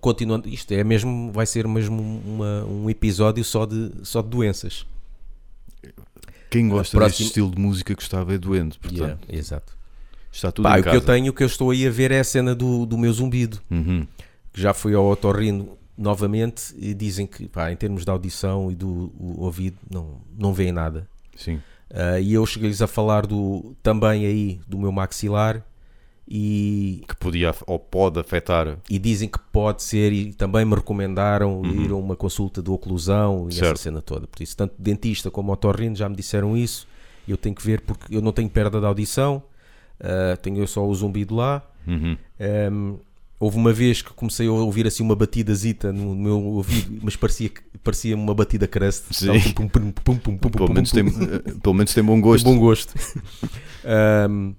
Continuando, 0.00 0.48
isto 0.48 0.72
é 0.72 0.82
mesmo, 0.82 1.30
vai 1.32 1.46
ser 1.46 1.66
mesmo 1.68 2.02
uma- 2.26 2.64
um 2.64 2.90
episódio 2.90 3.44
só 3.44 3.64
de, 3.64 3.92
só 4.02 4.20
de 4.22 4.28
doenças. 4.28 4.84
Quem 6.50 6.68
gosta 6.68 6.96
próxima- 6.96 7.04
deste 7.06 7.22
estilo 7.24 7.50
de 7.54 7.60
música 7.60 7.94
gostava 7.94 8.34
é 8.34 8.38
doente, 8.38 8.78
portanto, 8.80 8.98
Yeah, 9.00 9.20
exato. 9.28 9.76
Está 10.32 10.50
tudo 10.52 10.64
Pá, 10.68 10.76
em 10.76 10.80
o 10.80 10.82
que 10.82 10.90
casa. 10.90 10.96
eu 10.96 11.00
tenho, 11.00 11.30
o 11.30 11.34
que 11.34 11.42
eu 11.42 11.46
estou 11.46 11.70
aí 11.70 11.86
a 11.86 11.90
ver 11.90 12.10
é 12.10 12.20
a 12.20 12.24
cena 12.24 12.54
do, 12.54 12.84
do 12.86 12.96
meu 12.98 13.12
zumbido. 13.12 13.60
Uhum. 13.70 14.06
que 14.52 14.60
já 14.60 14.72
fui 14.74 14.94
ao 14.94 15.06
otorrino 15.08 15.76
novamente 15.96 16.74
e 16.78 16.92
dizem 16.94 17.26
que, 17.26 17.46
pá, 17.48 17.70
em 17.70 17.76
termos 17.76 18.04
de 18.04 18.10
audição 18.10 18.70
e 18.70 18.74
do 18.74 19.12
ouvido, 19.38 19.76
não, 19.90 20.16
não 20.36 20.52
veem 20.52 20.72
nada. 20.72 21.06
Sim. 21.36 21.60
Ah, 21.92 22.18
e 22.20 22.32
eu 22.32 22.44
cheguei-lhes 22.46 22.80
a 22.82 22.86
falar 22.86 23.26
do, 23.26 23.74
também 23.82 24.24
aí 24.26 24.60
do 24.66 24.78
meu 24.78 24.90
maxilar 24.92 25.62
e, 26.28 27.02
Que 27.08 27.16
podia 27.16 27.52
ou 27.66 27.78
pode 27.78 28.18
afetar. 28.20 28.78
e 28.88 28.98
dizem 28.98 29.28
que 29.28 29.38
pode 29.52 29.82
ser 29.82 30.12
e 30.12 30.32
também 30.32 30.64
me 30.64 30.74
recomendaram 30.74 31.60
Uhum. 31.60 31.82
ir 31.84 31.90
a 31.90 31.96
uma 31.96 32.14
consulta 32.16 32.62
de 32.62 32.70
oclusão 32.70 33.48
e 33.48 33.54
Certo. 33.54 33.74
essa 33.74 33.82
cena 33.84 34.00
toda. 34.00 34.26
Por 34.26 34.42
isso, 34.42 34.56
tanto 34.56 34.74
dentista 34.78 35.30
como 35.30 35.52
otorrino 35.52 35.96
já 35.96 36.08
me 36.08 36.14
disseram 36.16 36.56
isso. 36.56 36.86
Eu 37.26 37.36
tenho 37.36 37.54
que 37.54 37.62
ver 37.64 37.80
porque 37.82 38.14
eu 38.16 38.22
não 38.22 38.32
tenho 38.32 38.48
perda 38.48 38.80
de 38.80 38.86
audição, 38.86 39.42
ah, 40.00 40.36
tenho 40.36 40.66
só 40.66 40.86
o 40.86 40.94
zumbido 40.94 41.34
lá. 41.34 41.62
Uhum. 41.86 42.16
Um, 42.72 42.98
houve 43.38 43.56
uma 43.56 43.72
vez 43.72 44.02
que 44.02 44.12
comecei 44.12 44.46
a 44.46 44.52
ouvir 44.52 44.86
assim 44.86 45.02
uma 45.02 45.16
batidazita 45.16 45.92
no 45.92 46.14
meu 46.14 46.42
ouvido, 46.42 46.98
mas 47.02 47.16
parecia, 47.16 47.50
parecia 47.82 48.14
uma 48.14 48.34
batida 48.34 48.66
crust. 48.66 49.06
Pelo, 50.50 50.74
menos 50.74 50.90
tem, 50.92 51.04
pelo 51.60 51.74
menos 51.74 51.94
tem 51.94 52.04
bom 52.04 52.20
gosto. 52.20 52.44
Bom 52.44 52.58
gosto. 52.58 52.94
Um, 54.28 54.54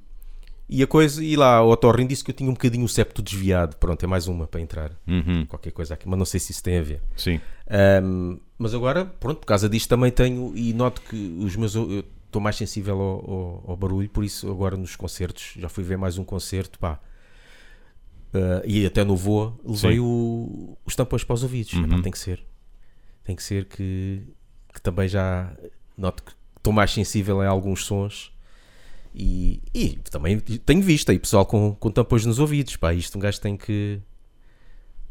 E 0.74 0.82
a 0.82 0.88
coisa, 0.88 1.22
e 1.22 1.36
lá 1.36 1.62
o 1.62 1.70
Otorrin 1.70 2.08
disse 2.08 2.24
que 2.24 2.32
eu 2.32 2.36
tinha 2.36 2.50
um 2.50 2.54
bocadinho 2.54 2.86
o 2.86 2.88
septo 2.88 3.22
desviado. 3.22 3.76
Pronto, 3.76 4.02
é 4.02 4.08
mais 4.08 4.30
uma 4.30 4.48
para 4.48 4.62
entrar. 4.62 4.92
Uhum. 5.06 5.46
Qualquer 5.46 5.72
coisa 5.72 5.96
aqui, 5.96 6.08
mas 6.08 6.18
não 6.18 6.26
sei 6.26 6.40
se 6.40 6.54
isso 6.54 6.64
tem 6.64 6.78
a 6.78 6.82
ver. 6.82 7.02
Sim. 7.18 7.42
Ahm, 7.70 8.38
mas 8.58 8.74
agora, 8.74 9.04
pronto, 9.04 9.40
por 9.42 9.46
causa 9.48 9.68
disto 9.68 9.90
também 9.90 10.12
tenho 10.12 10.54
e 10.56 10.72
noto 10.74 11.02
que 11.02 11.38
os 11.44 11.58
meus. 11.58 11.76
Eu 11.76 12.06
estou 12.32 12.42
mais 12.42 12.56
sensível 12.56 13.00
ao, 13.00 13.32
ao- 13.32 13.64
ao 13.72 13.78
barulho, 13.78 14.10
por 14.10 14.24
isso 14.24 14.50
agora 14.50 14.76
nos 14.78 14.96
concertos, 14.96 15.54
já 15.58 15.68
fui 15.70 15.84
ver 15.84 15.98
mais 15.98 16.18
um 16.18 16.24
concerto, 16.24 16.80
pá. 16.80 17.00
Ah, 18.34 18.62
e 18.66 18.86
até 18.86 19.04
no 19.04 19.16
voo 19.16 19.60
levei 19.66 20.00
o, 20.00 20.78
os 20.86 20.96
tampões 20.96 21.24
para 21.24 21.34
os 21.34 21.44
ouvidos. 21.44 21.74
Uhum. 21.74 21.84
Epá, 21.86 22.02
tem 22.02 22.12
que 22.12 22.20
ser. 22.20 22.44
Tem 23.24 23.36
que 23.36 23.44
ser 23.44 23.66
que, 23.66 24.24
que 24.74 24.82
também 24.82 25.08
já 25.08 25.54
noto 25.98 26.24
que 26.24 26.32
estou 26.58 26.72
mais 26.74 26.92
sensível 26.92 27.42
a 27.42 27.48
alguns 27.48 27.86
sons. 27.86 28.32
E, 29.14 29.62
e 29.74 29.90
também 30.10 30.40
tenho 30.40 30.82
visto 30.82 31.12
aí 31.12 31.20
pessoal 31.20 31.46
com, 31.46 31.76
com 31.76 31.92
tampões 31.92 32.26
nos 32.26 32.40
ouvidos. 32.40 32.78
Pá, 32.78 32.94
isto 32.94 33.18
um 33.18 33.22
gajo 33.22 33.42
tem 33.42 33.58
que, 33.58 34.00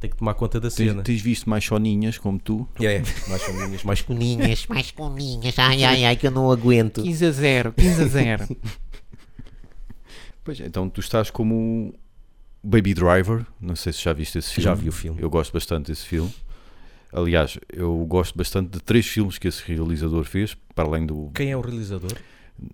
tem 0.00 0.10
que 0.10 0.16
tomar 0.16 0.32
conta 0.34 0.58
da 0.58 0.68
Tens, 0.70 0.74
cena. 0.90 1.02
tens 1.02 1.20
visto 1.20 1.48
mais 1.48 1.64
soninhas 1.64 2.16
como 2.18 2.38
tu? 2.40 2.66
É, 2.80 3.02
mais 3.28 3.42
coninhas, 3.44 3.84
mais 3.84 4.00
coninhas, 4.02 4.66
mais 4.66 4.90
coninhas. 4.90 5.58
Ai, 5.58 5.84
ai, 5.84 6.04
ai, 6.06 6.16
que 6.16 6.26
eu 6.26 6.30
não 6.30 6.50
aguento. 6.50 7.02
15 7.02 7.26
a 7.26 7.30
0, 7.30 7.72
15 7.74 8.02
a 8.02 8.06
0. 8.06 8.48
Pois, 10.42 10.58
então 10.60 10.88
tu 10.88 11.00
estás 11.00 11.30
como 11.30 11.94
Baby 12.62 12.94
Driver, 12.94 13.44
não 13.60 13.76
sei 13.76 13.92
se 13.92 14.02
já 14.02 14.12
viste 14.12 14.38
esse 14.38 14.48
filme. 14.54 14.64
Já 14.64 14.74
vi 14.74 14.88
o 14.88 14.92
filme. 14.92 15.20
Eu 15.20 15.28
gosto 15.28 15.52
bastante 15.52 15.88
desse 15.88 16.06
filme. 16.06 16.32
Aliás, 17.12 17.58
eu 17.70 17.94
gosto 18.06 18.36
bastante 18.36 18.70
de 18.70 18.80
três 18.80 19.06
filmes 19.06 19.36
que 19.36 19.48
esse 19.48 19.62
realizador 19.70 20.24
fez, 20.24 20.56
para 20.74 20.88
além 20.88 21.04
do 21.04 21.30
Quem 21.34 21.50
é 21.50 21.56
o 21.56 21.60
realizador? 21.60 22.12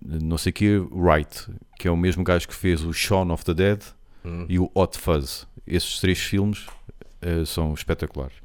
não 0.03 0.37
sei 0.39 0.53
que 0.53 0.79
Wright, 0.91 1.47
que 1.79 1.87
é 1.89 1.91
o 1.91 1.97
mesmo 1.97 2.23
gajo 2.25 2.47
que 2.47 2.55
fez 2.55 2.83
o 2.85 2.93
Shaun 2.93 3.33
of 3.33 3.45
the 3.45 3.55
Dead 3.55 3.83
Hum. 4.25 4.45
e 4.49 4.59
o 4.59 4.71
Hot 4.75 4.99
Fuzz. 4.99 5.47
Esses 5.67 6.01
três 6.01 6.19
filmes 6.19 6.67
eh, 7.21 7.45
são 7.45 7.73
espetaculares. 7.75 8.37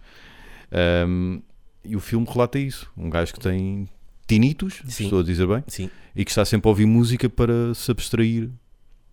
Ahm, 0.71 1.39
e 1.83 1.95
o 1.95 1.99
filme 1.99 2.25
relata 2.29 2.59
isso. 2.59 2.91
Um 2.97 3.09
gajo 3.09 3.33
que 3.33 3.39
tem 3.39 3.87
tinnitus, 4.27 4.81
Sim. 4.87 5.05
estou 5.05 5.19
a 5.19 5.23
dizer 5.23 5.45
bem, 5.47 5.63
Sim, 5.67 5.89
e 6.15 6.23
que 6.23 6.31
está 6.31 6.45
sempre 6.45 6.67
a 6.67 6.69
ouvir 6.69 6.85
música 6.85 7.29
para 7.29 7.73
se 7.73 7.91
abstrair 7.91 8.49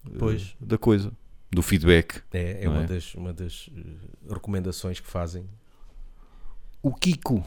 eh, 0.06 0.10
Pois. 0.18 0.54
da 0.60 0.78
coisa, 0.78 1.10
do 1.50 1.62
feedback. 1.62 2.22
é, 2.32 2.64
é, 2.64 2.68
uma, 2.68 2.82
é? 2.82 2.86
Das, 2.86 3.14
uma 3.14 3.32
das 3.32 3.68
eh, 3.76 4.32
recomendações 4.32 5.00
que 5.00 5.08
fazem. 5.08 5.44
O 6.82 6.94
Kiko, 6.94 7.44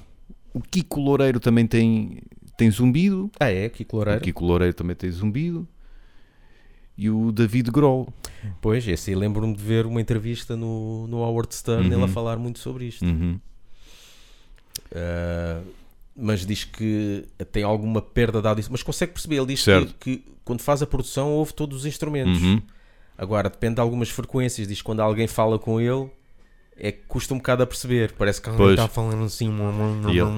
o 0.54 0.60
Kiko 0.62 1.00
Loureiro 1.00 1.40
também 1.40 1.66
tem, 1.66 2.22
tem 2.58 2.70
zumbido. 2.70 3.32
Ah, 3.40 3.50
é? 3.50 3.70
Kiko 3.70 3.96
O 3.96 4.00
Loureiro? 4.00 4.22
Kiko 4.22 4.44
Loureiro 4.46 4.74
também 4.74 4.96
tem 4.96 5.10
zumbido. 5.10 5.66
E 7.04 7.10
o 7.10 7.32
David 7.32 7.72
Grohl. 7.72 8.08
Pois, 8.62 8.88
esse 8.88 9.16
lembro-me 9.16 9.56
de 9.56 9.64
ver 9.64 9.86
uma 9.88 10.00
entrevista 10.00 10.56
no, 10.56 11.08
no 11.08 11.18
Howard 11.18 11.54
Stern, 11.56 11.88
Uhum. 11.88 11.94
ele 11.96 12.04
a 12.04 12.08
falar 12.08 12.38
muito 12.38 12.60
sobre 12.60 12.86
isto. 12.86 13.04
Uhum. 13.04 13.40
Ah, 14.94 15.62
mas 16.16 16.46
diz 16.46 16.64
que 16.64 17.26
tem 17.52 17.64
alguma 17.64 18.02
perda 18.02 18.42
de 18.42 18.48
audição. 18.48 18.72
Mas 18.72 18.84
consegue 18.84 19.14
perceber, 19.14 19.38
ele 19.38 19.48
diz 19.48 19.64
que, 19.64 19.86
que 20.00 20.24
quando 20.44 20.62
faz 20.62 20.82
a 20.82 20.88
produção 20.88 21.32
ouve 21.32 21.54
todos 21.54 21.80
os 21.80 21.86
instrumentos. 21.86 22.42
Uhum. 22.42 22.62
Agora, 23.18 23.50
depende 23.50 23.76
de 23.76 23.82
algumas 23.82 24.10
frequências. 24.10 24.68
Diz 24.68 24.80
que 24.80 24.84
quando 24.84 25.00
alguém 25.00 25.28
fala 25.28 25.58
com 25.58 25.80
ele, 25.80 26.10
é 26.78 26.92
que 26.92 27.04
custa 27.08 27.34
um 27.34 27.38
bocado 27.38 27.62
a 27.64 27.68
perceber. 27.68 28.12
Parece 28.14 28.42
que 28.42 28.50
alguém 28.50 28.66
Pois. 28.66 28.80
está 28.80 28.88
falando 28.88 29.24
assim. 29.26 29.50
E 30.08 30.18
ele, 30.18 30.30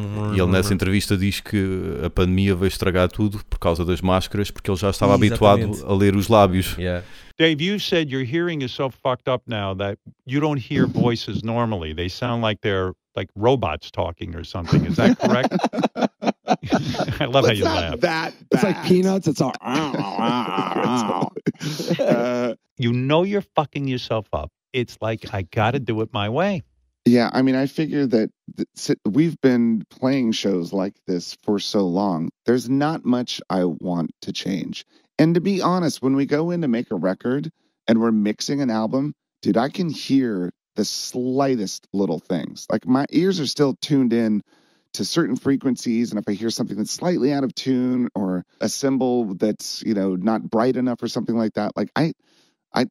ele 0.42 0.46
nessa 0.52 0.74
entrevista 0.74 1.16
diz 1.18 1.40
que 1.40 1.66
a 2.06 2.10
pandemia 2.10 2.54
veio 2.56 2.68
estragar 2.68 3.08
tudo 3.10 3.40
por 3.50 3.60
causa 3.60 3.86
das 3.86 4.02
máscaras, 4.02 4.52
porque 4.52 4.70
ele 4.70 4.78
já 4.78 4.90
estava 4.90 5.14
Exatamente. 5.14 5.34
habituado 5.44 5.86
a 5.92 5.96
ler 5.96 6.16
os 6.16 6.28
lábios. 6.28 6.76
Yeah. 6.78 7.06
Dave, 7.40 7.64
you 7.64 7.80
said 7.80 8.10
your 8.12 8.24
hearing 8.24 8.62
is 8.64 8.72
so 8.72 8.90
fucked 8.90 9.28
up 9.32 9.44
now 9.48 9.74
that 9.76 9.98
you 10.28 10.40
don't 10.42 10.60
hear 10.60 10.86
voices 10.88 11.42
normally. 11.44 11.94
They 11.96 12.10
sound 12.10 12.44
like 12.44 12.60
they're 12.62 12.92
like 13.16 13.32
robots 13.36 13.90
talking 13.92 14.36
or 14.36 14.44
something. 14.44 14.86
Is 14.86 14.96
that 14.98 15.18
correct? 15.20 15.54
I 17.20 17.26
love 17.26 17.46
how 17.46 17.52
It's 17.52 17.60
you 17.60 17.66
laugh. 17.66 18.00
that 18.02 18.34
It's 18.52 18.64
like 18.64 18.76
bad. 18.76 18.86
peanuts. 18.88 19.28
It's 19.28 19.42
all. 19.42 19.54
Uh, 19.62 21.26
You 22.78 22.92
know 22.92 23.24
you're 23.24 23.44
fucking 23.56 23.88
yourself 23.88 24.26
up. 24.34 24.52
It's 24.74 24.98
like 25.02 25.34
I 25.34 25.44
got 25.44 25.72
to 25.72 25.80
do 25.80 26.02
it 26.02 26.10
my 26.12 26.30
way. 26.30 26.64
yeah, 27.06 27.30
I 27.32 27.42
mean, 27.42 27.56
I 27.56 27.68
figure 27.68 28.06
that 28.08 28.32
th- 28.78 29.00
we've 29.06 29.40
been 29.42 29.84
playing 29.90 30.32
shows 30.32 30.74
like 30.74 30.96
this 31.06 31.38
for 31.44 31.60
so 31.60 31.88
long. 31.88 32.30
There's 32.46 32.70
not 32.70 33.06
much 33.06 33.42
I 33.50 33.66
want 33.66 34.12
to 34.22 34.34
change. 34.34 34.86
And 35.20 35.36
to 35.36 35.42
be 35.42 35.62
honest, 35.62 36.02
when 36.02 36.16
we 36.16 36.26
go 36.26 36.52
in 36.52 36.62
to 36.62 36.68
make 36.68 36.92
a 36.92 36.96
record 36.96 37.52
and 37.88 38.02
we're 38.02 38.12
mixing 38.12 38.62
an 38.62 38.70
album, 38.70 39.14
dude, 39.42 39.58
I 39.58 39.70
can 39.70 39.90
hear 39.90 40.52
the 40.76 40.86
slightest 40.86 41.88
little 41.94 42.20
things. 42.20 42.66
Like 42.72 42.88
my 42.88 43.06
ears 43.12 43.40
are 43.40 43.48
still 43.48 43.76
tuned 43.82 44.14
in 44.14 44.42
to 44.94 45.04
certain 45.04 45.36
frequencies 45.36 46.12
and 46.12 46.20
if 46.20 46.26
i 46.28 46.34
hear 46.34 46.50
something 46.50 46.78
that's 46.78 46.92
slightly 46.92 47.34
out 47.34 47.44
of 47.44 47.54
tune 47.56 48.10
or 48.16 48.46
a 48.62 48.70
symbol 48.70 49.34
that's 49.34 49.82
you 49.84 49.94
know 49.94 50.16
not 50.16 50.48
bright 50.48 50.78
enough 50.78 51.02
or 51.02 51.08
something 51.08 51.36
like 51.36 51.54
that 51.54 51.76
like 51.76 51.90
i 51.96 52.14
i 52.74 52.86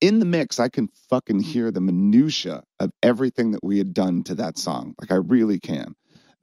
in 0.00 0.18
the 0.18 0.24
mix 0.26 0.60
i 0.60 0.68
can 0.68 0.88
fucking 1.10 1.40
hear 1.40 1.70
the 1.70 1.80
minutia 1.80 2.62
of 2.80 2.90
everything 3.02 3.52
that 3.52 3.64
we 3.64 3.78
had 3.78 3.92
done 3.94 4.22
to 4.22 4.34
that 4.34 4.58
song 4.58 4.94
like 5.00 5.10
i 5.10 5.16
really 5.16 5.58
can 5.58 5.94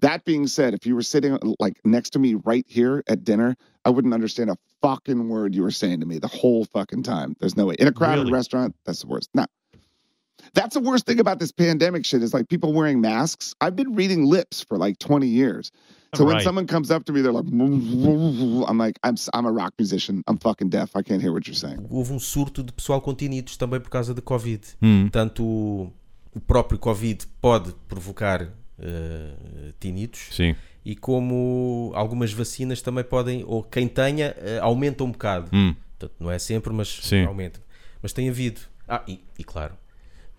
that 0.01 0.23
being 0.25 0.47
said 0.47 0.73
if 0.73 0.85
you 0.85 0.95
were 0.95 1.01
sitting 1.03 1.37
like 1.59 1.79
next 1.83 2.11
to 2.11 2.19
me 2.19 2.35
right 2.45 2.65
here 2.67 3.03
at 3.07 3.23
dinner 3.23 3.55
i 3.85 3.89
wouldn't 3.89 4.13
understand 4.13 4.49
a 4.49 4.57
fucking 4.81 5.29
word 5.29 5.53
you 5.55 5.61
were 5.61 5.71
saying 5.71 5.99
to 5.99 6.05
me 6.05 6.17
the 6.19 6.27
whole 6.27 6.65
fucking 6.65 7.03
time 7.03 7.35
there's 7.39 7.57
no 7.57 7.65
way 7.65 7.75
in 7.79 7.87
a 7.87 7.91
crowded 7.91 8.21
Really? 8.21 8.33
restaurant 8.33 8.75
that's 8.85 9.01
the 9.01 9.07
worst 9.07 9.29
no 9.33 9.45
that's 10.53 10.73
the 10.73 10.79
worst 10.79 11.05
thing 11.05 11.19
about 11.19 11.39
this 11.39 11.51
pandemic 11.51 12.05
shit 12.05 12.23
is 12.23 12.33
like 12.33 12.47
people 12.49 12.73
wearing 12.73 13.01
masks. 13.01 13.53
I've 13.61 13.75
been 13.75 13.93
reading 13.93 14.25
lips 14.25 14.63
for 14.63 14.77
like 14.77 14.97
20 14.99 15.27
years. 15.27 15.71
So 16.15 16.25
when 16.25 16.35
Right. 16.37 16.43
someone 16.43 16.65
comes 16.65 16.89
up 16.89 17.03
to 17.05 17.13
me, 17.13 17.21
they're 17.21 17.31
like, 17.31 17.45
I'm 17.47 18.77
like, 18.79 18.99
I'm, 19.03 19.15
I'm 19.33 19.45
a 19.45 19.51
rock 19.51 19.73
musician. 19.77 20.23
I'm 20.27 20.37
fucking 20.39 20.69
deaf. 20.69 20.95
I 20.95 21.03
can't 21.03 21.21
hear 21.21 21.31
what 21.31 21.47
you're 21.47 21.55
saying. 21.59 21.85
Houve 21.89 22.13
um 22.13 22.19
surto 22.19 22.63
de 22.63 22.71
pessoal 22.73 22.99
com 23.01 23.13
tinnitus 23.13 23.57
também 23.57 23.79
por 23.79 23.89
causa 23.89 24.13
da 24.13 24.21
Covid. 24.21 24.61
Hum. 24.81 25.07
Tanto 25.11 25.43
o, 25.43 25.93
o 26.33 26.39
próprio 26.39 26.79
Covid 26.79 27.27
pode 27.39 27.73
provocar 27.87 28.41
eh, 28.79 29.33
tinnitus 29.79 30.29
Sim. 30.31 30.55
e 30.83 30.95
como 30.95 31.91
algumas 31.93 32.33
vacinas 32.33 32.81
também 32.81 33.03
podem, 33.03 33.43
ou 33.45 33.61
quem 33.61 33.87
tenha, 33.87 34.35
eh, 34.39 34.59
aumenta 34.61 35.03
um 35.03 35.11
bocado. 35.11 35.49
Hum. 35.53 35.75
Portanto, 35.97 36.15
não 36.19 36.31
é 36.31 36.39
sempre, 36.39 36.73
mas 36.73 36.87
Sim. 37.03 37.25
aumenta. 37.25 37.61
Mas 38.01 38.13
tem 38.13 38.29
havido. 38.29 38.61
Ah, 38.87 39.03
e, 39.07 39.19
e 39.37 39.43
claro, 39.43 39.75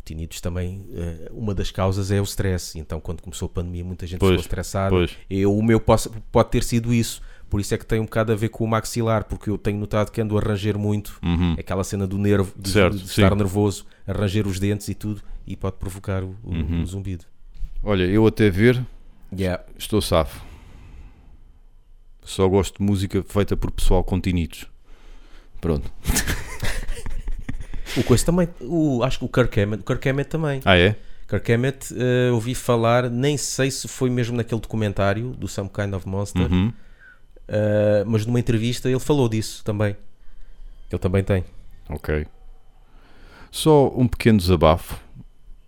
o 0.00 0.02
tinnitus 0.02 0.40
também, 0.40 0.86
eh, 0.94 1.30
uma 1.32 1.54
das 1.54 1.70
causas 1.70 2.10
é 2.10 2.20
o 2.20 2.24
stress. 2.24 2.78
Então, 2.78 2.98
quando 3.00 3.20
começou 3.22 3.46
a 3.46 3.48
pandemia, 3.50 3.84
muita 3.84 4.06
gente 4.06 4.18
Pois, 4.18 4.30
ficou 4.32 4.40
estressada. 4.42 4.90
pois. 4.90 5.10
Eu, 5.28 5.56
o 5.56 5.62
meu 5.62 5.78
posso- 5.78 6.10
pode 6.32 6.50
ter 6.50 6.64
sido 6.64 6.92
isso. 6.92 7.20
Por 7.48 7.60
isso 7.60 7.74
é 7.74 7.78
que 7.78 7.84
tem 7.84 7.98
um 8.00 8.04
bocado 8.04 8.32
a 8.32 8.36
ver 8.36 8.48
com 8.48 8.64
o 8.64 8.68
maxilar, 8.68 9.24
porque 9.24 9.50
eu 9.50 9.58
tenho 9.58 9.78
notado 9.78 10.10
que 10.10 10.20
ando 10.20 10.38
a 10.38 10.40
ranger 10.40 10.78
muito. 10.78 11.18
Uhum. 11.22 11.54
Aquela 11.58 11.82
cena 11.84 12.06
do 12.06 12.16
nervo, 12.16 12.52
de, 12.56 12.70
Certo, 12.70 12.96
de 12.96 13.04
estar 13.04 13.30
sim. 13.32 13.36
nervoso, 13.36 13.84
a 14.06 14.12
ranger 14.12 14.46
os 14.46 14.58
dentes 14.60 14.88
e 14.88 14.94
tudo, 14.94 15.20
e 15.46 15.56
pode 15.56 15.76
provocar 15.76 16.22
o, 16.22 16.36
o- 16.44 16.50
Uhum. 16.54 16.82
o 16.82 16.86
zumbido. 16.86 17.24
Olha, 17.82 18.04
eu 18.04 18.24
até 18.26 18.48
ver, 18.50 18.80
Yeah. 19.36 19.62
estou 19.76 20.00
safo. 20.00 20.40
Só 22.22 22.46
gosto 22.48 22.78
de 22.78 22.84
música 22.84 23.22
feita 23.26 23.56
por 23.56 23.70
pessoal 23.72 24.04
com 24.04 24.20
tinitos. 24.20 24.66
Pronto. 25.60 25.90
O 27.96 28.04
coisa 28.04 28.24
também, 28.24 28.48
o, 28.60 29.02
acho 29.02 29.18
que 29.18 29.24
o 29.24 29.28
Kirk 29.28 29.60
Hammett, 29.60 29.82
o 29.82 29.86
Kirk 29.86 30.08
Hammett 30.08 30.30
também. 30.30 30.60
Ah, 30.64 30.76
é? 30.78 30.96
Kirk 31.28 31.52
Hammett, 31.52 31.94
eh, 31.96 32.30
ouvi 32.32 32.54
falar, 32.54 33.08
nem 33.10 33.36
sei 33.36 33.70
se 33.70 33.86
foi 33.88 34.10
mesmo 34.10 34.36
naquele 34.36 34.60
documentário 34.60 35.30
do 35.30 35.46
Some 35.48 35.68
Kind 35.68 35.94
of 35.94 36.08
Monster, 36.08 36.50
Uhum. 36.50 36.72
eh, 37.48 38.04
mas 38.06 38.26
numa 38.26 38.38
entrevista 38.40 38.88
ele 38.88 38.98
falou 39.00 39.28
disso 39.28 39.62
também. 39.64 39.96
Ele 40.90 40.98
também 40.98 41.22
tem. 41.22 41.44
Ok. 41.88 42.26
Só 43.50 43.88
um 43.96 44.06
pequeno 44.08 44.38
desabafo. 44.38 45.00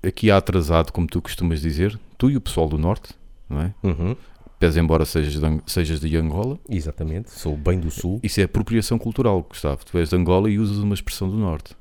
Aqui 0.05 0.31
há 0.31 0.37
atrasado, 0.37 0.93
como 0.93 1.07
tu 1.07 1.23
costumas 1.23 1.61
dizer, 1.61 1.99
tu 2.19 2.29
e 2.31 2.37
o 2.37 2.41
pessoal 2.41 2.69
do 2.69 2.77
Norte, 2.77 3.15
não 3.49 3.61
é? 3.61 3.75
Uhum. 3.83 4.17
Pese 4.59 4.79
embora 4.81 5.05
sejas 5.05 5.35
de, 5.41 5.61
sejas 5.67 6.01
de 6.01 6.17
Angola, 6.17 6.59
Exatamente, 6.69 7.31
sou 7.31 7.57
bem 7.57 7.79
do 7.81 7.91
Sul. 7.91 8.21
isso 8.23 8.41
é 8.41 8.45
apropriação 8.45 8.97
cultural, 8.99 9.43
Gustavo. 9.49 9.85
Tu 9.85 9.99
és 9.99 10.09
de 10.11 10.17
Angola 10.17 10.49
e 10.51 10.59
usas 10.59 10.79
uma 10.79 10.95
expressão 10.95 11.29
do 11.29 11.37
Norte. 11.37 11.75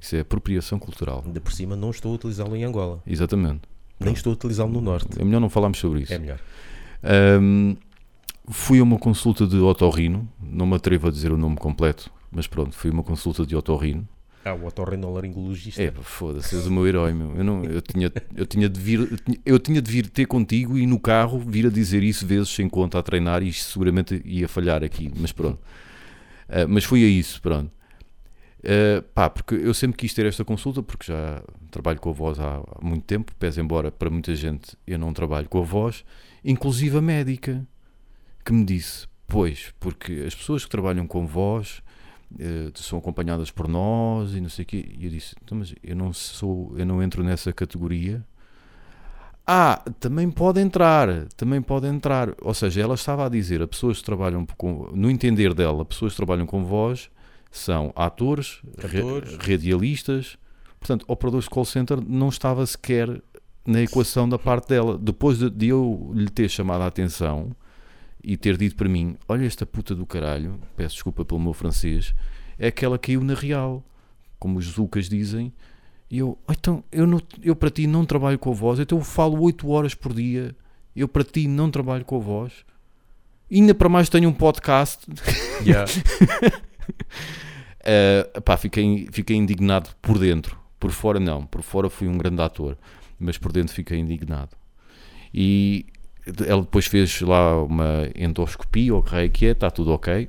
Isso 0.00 0.16
é 0.16 0.20
apropriação 0.20 0.78
cultural. 0.78 1.22
Ainda 1.26 1.40
por 1.40 1.52
cima 1.52 1.76
não 1.76 1.90
estou 1.90 2.12
a 2.12 2.14
utilizá-lo 2.14 2.56
em 2.56 2.64
Angola. 2.64 3.02
Exatamente. 3.06 3.62
Nem 3.98 4.12
estou 4.12 4.32
a 4.32 4.34
utilizá-lo 4.34 4.72
no 4.72 4.80
Norte. 4.80 5.20
É 5.20 5.24
melhor 5.24 5.40
não 5.40 5.48
falarmos 5.48 5.78
sobre 5.78 6.02
isso. 6.02 6.12
É 6.12 6.18
melhor. 6.18 6.38
Ahm, 7.02 7.76
fui 8.48 8.80
a 8.80 8.82
uma 8.82 8.98
consulta 8.98 9.46
de 9.46 9.56
otorrino, 9.56 10.28
não 10.42 10.66
me 10.66 10.74
atrevo 10.74 11.08
a 11.08 11.10
dizer 11.10 11.32
o 11.32 11.38
nome 11.38 11.56
completo, 11.56 12.10
mas 12.30 12.46
pronto, 12.46 12.74
fui 12.74 12.90
a 12.90 12.92
uma 12.92 13.02
consulta 13.02 13.46
de 13.46 13.54
otorrino. 13.54 14.06
Ah, 14.44 14.52
o 14.52 14.66
otorrinolaringologista. 14.66 15.82
É, 15.82 15.90
foda-se, 16.02 16.54
és 16.54 16.66
o 16.66 16.70
meu 16.70 16.86
herói, 16.86 17.14
meu. 17.14 17.34
Eu, 17.34 17.44
não, 17.44 17.64
eu, 17.64 17.80
tinha, 17.80 18.12
eu, 18.36 18.44
tinha 18.44 18.68
de 18.68 18.78
vir, 18.78 19.00
eu, 19.00 19.16
tinha, 19.16 19.38
eu 19.46 19.58
tinha 19.58 19.80
de 19.80 19.90
vir 19.90 20.06
ter 20.10 20.26
contigo 20.26 20.76
e 20.76 20.86
no 20.86 21.00
carro 21.00 21.38
vir 21.38 21.66
a 21.66 21.70
dizer 21.70 22.02
isso 22.02 22.26
vezes 22.26 22.50
sem 22.50 22.68
conta 22.68 22.98
a 22.98 23.02
treinar 23.02 23.42
e 23.42 23.50
seguramente 23.50 24.20
ia 24.22 24.46
falhar 24.46 24.84
aqui, 24.84 25.10
mas 25.18 25.32
pronto. 25.32 25.58
Ah, 26.46 26.66
mas 26.68 26.84
fui 26.84 27.02
a 27.04 27.08
isso, 27.08 27.40
pronto. 27.40 27.70
Uh, 28.64 29.02
pá, 29.14 29.28
porque 29.28 29.54
eu 29.54 29.74
sempre 29.74 29.98
quis 29.98 30.14
ter 30.14 30.24
esta 30.24 30.42
consulta, 30.42 30.82
porque 30.82 31.12
já 31.12 31.42
trabalho 31.70 32.00
com 32.00 32.08
a 32.08 32.12
voz 32.14 32.40
há, 32.40 32.56
há 32.56 32.82
muito 32.82 33.04
tempo, 33.04 33.34
pese 33.38 33.60
embora 33.60 33.92
para 33.92 34.08
muita 34.08 34.34
gente 34.34 34.74
eu 34.86 34.98
não 34.98 35.12
trabalho 35.12 35.46
com 35.50 35.58
a 35.58 35.62
voz, 35.62 36.02
inclusive 36.42 36.96
a 36.96 37.02
médica, 37.02 37.66
que 38.42 38.54
me 38.54 38.64
disse, 38.64 39.06
pois, 39.28 39.74
porque 39.78 40.24
as 40.26 40.34
pessoas 40.34 40.64
que 40.64 40.70
trabalham 40.70 41.06
com 41.06 41.26
voz 41.26 41.82
uh, 42.32 42.72
são 42.78 42.98
acompanhadas 42.98 43.50
por 43.50 43.68
nós 43.68 44.34
e 44.34 44.40
não 44.40 44.48
sei 44.48 44.62
o 44.62 44.66
quê, 44.66 44.94
e 44.98 45.04
eu 45.04 45.10
disse, 45.10 45.36
então, 45.44 45.58
mas 45.58 45.74
eu 45.82 45.94
não 45.94 46.14
sou, 46.14 46.72
eu 46.78 46.86
não 46.86 47.02
entro 47.02 47.22
nessa 47.22 47.52
categoria. 47.52 48.24
Ah, 49.46 49.84
também 50.00 50.30
pode 50.30 50.58
entrar, 50.58 51.26
também 51.36 51.60
pode 51.60 51.86
entrar. 51.86 52.30
Ou 52.40 52.54
seja, 52.54 52.80
ela 52.80 52.94
estava 52.94 53.26
a 53.26 53.28
dizer 53.28 53.60
a 53.60 53.68
pessoas 53.68 53.98
que 53.98 54.04
trabalham 54.04 54.46
com, 54.56 54.90
no 54.94 55.10
entender 55.10 55.52
dela, 55.52 55.84
pessoas 55.84 56.14
que 56.14 56.16
trabalham 56.16 56.46
com 56.46 56.64
voz 56.64 57.10
são 57.54 57.92
atores. 57.94 58.60
Re, 58.78 59.00
radialistas, 59.52 60.36
portanto, 60.78 61.04
operadores 61.08 61.44
de 61.44 61.50
call 61.50 61.64
center 61.64 61.98
não 62.06 62.28
estava 62.28 62.66
sequer 62.66 63.22
na 63.66 63.80
equação 63.82 64.28
da 64.28 64.38
parte 64.38 64.68
dela. 64.68 64.98
Depois 64.98 65.38
de, 65.38 65.66
eu 65.68 66.10
lhe 66.14 66.28
ter 66.28 66.48
chamado 66.48 66.82
a 66.82 66.86
atenção 66.86 67.54
e 68.22 68.36
ter 68.36 68.56
dito 68.56 68.74
para 68.76 68.88
mim: 68.88 69.16
Olha, 69.28 69.46
esta 69.46 69.64
puta 69.64 69.94
do 69.94 70.04
caralho, 70.04 70.58
peço 70.76 70.94
desculpa 70.96 71.24
pelo 71.24 71.40
meu 71.40 71.52
francês, 71.52 72.14
é 72.58 72.66
aquela 72.68 72.98
que 72.98 73.08
caiu 73.08 73.22
na 73.22 73.34
real, 73.34 73.84
como 74.38 74.58
os 74.58 74.66
Zucas 74.66 75.08
dizem. 75.08 75.52
E 76.10 76.18
eu, 76.18 76.36
"Ah, 76.46 76.52
então, 76.52 76.84
eu, 76.92 77.06
não, 77.06 77.20
eu 77.42 77.56
para 77.56 77.70
ti 77.70 77.86
não 77.86 78.04
trabalho 78.04 78.38
com 78.38 78.50
a 78.50 78.54
voz, 78.54 78.78
então 78.78 78.98
eu 78.98 79.04
falo 79.04 79.40
8 79.40 79.68
horas 79.68 79.94
por 79.94 80.12
dia, 80.12 80.54
eu 80.94 81.08
para 81.08 81.24
ti 81.24 81.48
não 81.48 81.70
trabalho 81.70 82.04
com 82.04 82.16
a 82.16 82.20
voz. 82.20 82.52
Ainda 83.50 83.74
para 83.74 83.88
mais 83.88 84.08
tenho 84.08 84.28
um 84.28 84.32
podcast 84.32 85.06
Yeah. 85.64 85.90
Uh, 87.80 88.40
pá, 88.42 88.56
fiquei, 88.56 89.08
fiquei 89.12 89.36
indignado 89.36 89.90
por 90.00 90.18
dentro. 90.18 90.58
Por 90.78 90.90
fora, 90.90 91.18
não. 91.20 91.44
Por 91.46 91.62
fora 91.62 91.88
fui 91.88 92.08
um 92.08 92.18
grande 92.18 92.42
ator. 92.42 92.76
Mas 93.18 93.38
por 93.38 93.52
dentro 93.52 93.74
fiquei 93.74 93.98
indignado. 93.98 94.50
E 95.32 95.86
ela 96.46 96.62
depois 96.62 96.86
fez 96.86 97.20
lá 97.20 97.62
uma 97.62 98.08
endoscopia, 98.14 98.94
ou 98.94 99.02
que 99.02 99.10
raio 99.10 99.30
que 99.30 99.46
é, 99.46 99.50
está 99.50 99.70
tudo 99.70 99.92
ok. 99.92 100.28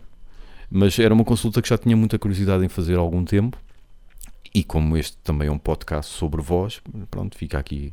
Mas 0.69 0.97
era 0.99 1.13
uma 1.13 1.23
consulta 1.23 1.61
que 1.61 1.69
já 1.69 1.77
tinha 1.77 1.95
muita 1.95 2.17
curiosidade 2.19 2.65
em 2.65 2.69
fazer 2.69 2.95
há 2.95 2.99
algum 2.99 3.23
tempo. 3.23 3.57
E 4.53 4.63
como 4.63 4.95
este 4.97 5.17
também 5.17 5.47
é 5.47 5.51
um 5.51 5.57
podcast 5.57 6.13
sobre 6.13 6.41
voz, 6.41 6.81
pronto, 7.11 7.37
fica 7.37 7.59
aqui 7.59 7.91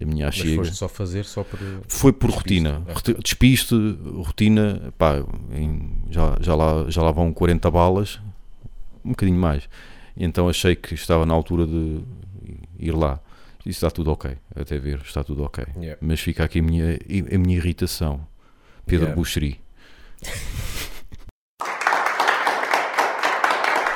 a 0.00 0.04
minha 0.04 0.26
Mas 0.26 0.34
achega. 0.36 0.56
foste 0.56 0.76
só 0.76 0.88
fazer 0.88 1.24
só 1.24 1.42
por. 1.44 1.58
Foi 1.88 2.12
por 2.12 2.28
Despiste, 2.30 2.68
rotina. 2.68 2.82
é. 2.88 3.22
Despiste, 3.22 3.74
rotina, 4.24 4.92
pá, 4.96 5.16
em- 5.52 5.92
já, 6.10 6.36
já, 6.40 6.54
lá, 6.54 6.84
já 6.88 7.02
lá 7.02 7.10
vão 7.10 7.32
40 7.32 7.70
balas, 7.70 8.20
um 9.04 9.10
bocadinho 9.10 9.38
mais. 9.38 9.68
Então 10.16 10.48
achei 10.48 10.74
que 10.76 10.94
estava 10.94 11.24
na 11.26 11.34
altura 11.34 11.66
de 11.66 12.00
ir 12.78 12.92
lá. 12.92 13.18
E 13.66 13.70
está 13.70 13.90
tudo 13.90 14.10
ok, 14.10 14.30
até 14.56 14.78
ver, 14.78 15.00
está 15.04 15.22
tudo 15.22 15.42
ok. 15.44 15.62
Yeah. 15.76 15.98
Mas 16.00 16.20
fica 16.20 16.42
aqui 16.44 16.60
a 16.60 16.62
minha, 16.62 16.98
a 17.34 17.38
minha 17.38 17.56
irritação. 17.56 18.20
Pedro 18.86 19.06
Yeah. 19.06 19.14
Buxeri. 19.16 19.60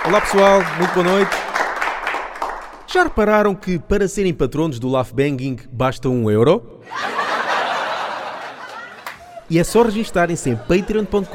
Olá 0.05 0.21
pessoal, 0.21 0.61
muito 0.79 0.93
boa 0.95 1.05
noite. 1.07 1.52
Já 2.93 3.05
repararam 3.05 3.55
que 3.55 3.79
para 3.79 4.07
serem 4.07 4.35
patronos 4.35 4.79
do 4.79 4.87
Laugh 4.87 5.15
Banging 5.15 5.57
basta 5.73 6.11
um 6.11 6.31
euro? 6.31 6.83
E 9.49 9.59
é 9.59 9.65
só 9.65 9.83
registarem-se 9.83 10.51
em 10.51 10.57
patreon.com.br. 10.57 11.27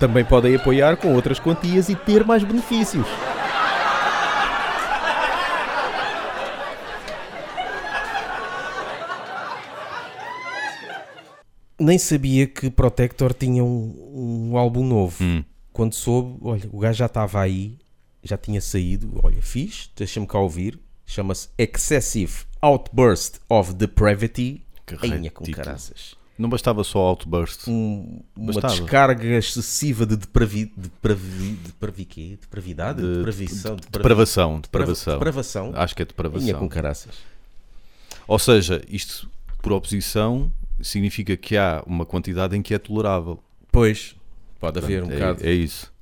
Também 0.00 0.24
podem 0.24 0.56
apoiar 0.56 0.96
com 0.96 1.14
outras 1.14 1.38
quantias 1.38 1.88
e 1.88 1.94
ter 1.94 2.26
mais 2.26 2.42
benefícios. 2.42 3.06
Nem 11.78 11.96
sabia 11.96 12.48
que 12.48 12.68
Protector 12.70 13.32
tinha 13.32 13.62
um, 13.62 14.50
um 14.52 14.56
álbum 14.56 14.84
novo. 14.84 15.22
Hum. 15.22 15.44
Quando 15.72 15.94
soube, 15.94 16.38
olha, 16.42 16.68
o 16.72 16.78
gajo 16.78 16.98
já 16.98 17.06
estava 17.06 17.40
aí, 17.40 17.78
já 18.22 18.36
tinha 18.36 18.60
saído. 18.60 19.18
Olha, 19.22 19.40
fiz, 19.40 19.90
deixa-me 19.96 20.26
cá 20.26 20.38
ouvir. 20.38 20.78
Chama-se 21.06 21.48
Excessive 21.58 22.32
Outburst 22.60 23.36
of 23.48 23.72
Depravity. 23.74 24.62
Ainha 25.02 25.30
com 25.30 25.44
caraças. 25.50 26.14
Não 26.38 26.48
bastava 26.48 26.82
só 26.82 26.98
Outburst. 27.00 27.68
Um- 27.68 28.20
uma 28.36 28.52
Bastava. 28.52 28.74
descarga 28.74 29.24
excessiva 29.38 30.04
de 30.06 30.16
depravi, 30.16 30.72
depravi, 30.76 31.50
depravi 31.64 32.04
quê? 32.04 32.38
Depravidade? 32.40 33.00
De- 33.02 33.16
Depravição? 33.18 33.76
depravi- 33.76 33.92
Depravação, 33.92 34.60
deprava- 34.60 34.84
depravação. 34.86 35.14
Depravação. 35.18 35.72
Acho 35.74 35.94
que 35.94 36.02
é 36.02 36.04
Ainha 36.04 36.08
depravação. 36.08 36.58
com 36.58 36.68
caraças. 36.68 37.14
Ou 38.26 38.38
seja, 38.38 38.82
isto 38.88 39.28
por 39.60 39.72
oposição 39.72 40.50
significa 40.80 41.36
que 41.36 41.56
há 41.56 41.82
uma 41.86 42.04
quantidade 42.06 42.56
em 42.56 42.62
que 42.62 42.74
é 42.74 42.78
tolerável. 42.78 43.38
Pois, 43.70 44.14
pode 44.62 44.78
haver 44.78 45.02
um 45.02 45.10
é, 45.10 45.14
bocado. 45.14 45.44
é 45.46 45.52
isso. 45.52 45.92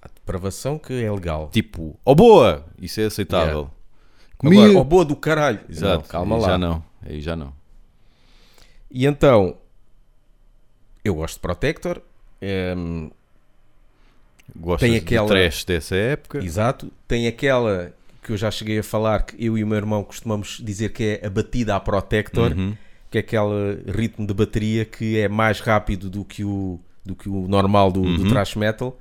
A 0.00 0.06
depravação 0.08 0.78
que 0.78 0.92
é 1.02 1.10
legal. 1.10 1.50
Tipo, 1.52 1.98
oh 2.04 2.14
boa! 2.14 2.64
Isso 2.80 3.00
é 3.00 3.04
aceitável. 3.06 3.60
Agora, 3.60 3.70
Comigo- 4.38 4.78
oh, 4.78 4.84
boa 4.84 5.04
do 5.04 5.16
caralho. 5.16 5.60
Exato. 5.68 6.02
Não, 6.02 6.08
calma 6.08 6.36
aí 6.36 6.42
lá. 6.42 6.48
Já 6.48 6.58
não. 6.58 6.84
Aí 7.04 7.20
já 7.20 7.36
não. 7.36 7.52
E 8.90 9.04
então, 9.06 9.56
eu 11.04 11.14
gosto 11.14 11.34
de 11.34 11.40
Protector. 11.40 12.00
ehm, 12.40 13.08
Gostas 14.54 14.88
Tem 14.90 14.98
de 14.98 15.04
aquela- 15.04 15.26
trash 15.26 15.64
dessa 15.64 15.96
época? 15.96 16.38
exato. 16.44 16.92
Tem 17.08 17.26
aquela 17.26 17.92
que 18.22 18.32
eu 18.32 18.36
já 18.36 18.50
cheguei 18.50 18.78
a 18.78 18.82
falar 18.82 19.22
que 19.22 19.42
eu 19.44 19.56
e 19.58 19.64
o 19.64 19.66
meu 19.66 19.76
irmão 19.78 20.04
costumamos 20.04 20.60
dizer 20.62 20.90
que 20.92 21.18
é 21.22 21.26
a 21.26 21.30
batida 21.30 21.74
à 21.74 21.80
Protector, 21.80 22.52
Uhum. 22.52 22.76
que 23.10 23.18
é 23.18 23.20
aquele 23.20 23.82
ritmo 23.90 24.26
de 24.26 24.34
bateria 24.34 24.84
que 24.84 25.18
é 25.18 25.28
mais 25.28 25.60
rápido 25.60 26.08
do 26.10 26.24
que 26.24 26.44
o, 26.44 26.78
do 27.04 27.14
que 27.14 27.28
o 27.28 27.46
normal 27.48 27.90
do, 27.92 28.02
do 28.02 28.22
Uhum. 28.22 28.28
thrash 28.30 28.54
metal, 28.56 28.98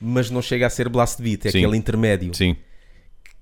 mas 0.00 0.30
não 0.30 0.40
chega 0.40 0.66
a 0.66 0.70
ser 0.70 0.88
blast 0.88 1.20
beat, 1.20 1.46
é 1.46 1.50
Sim. 1.50 1.58
aquele 1.58 1.76
intermédio 1.76 2.34
Sim. 2.34 2.56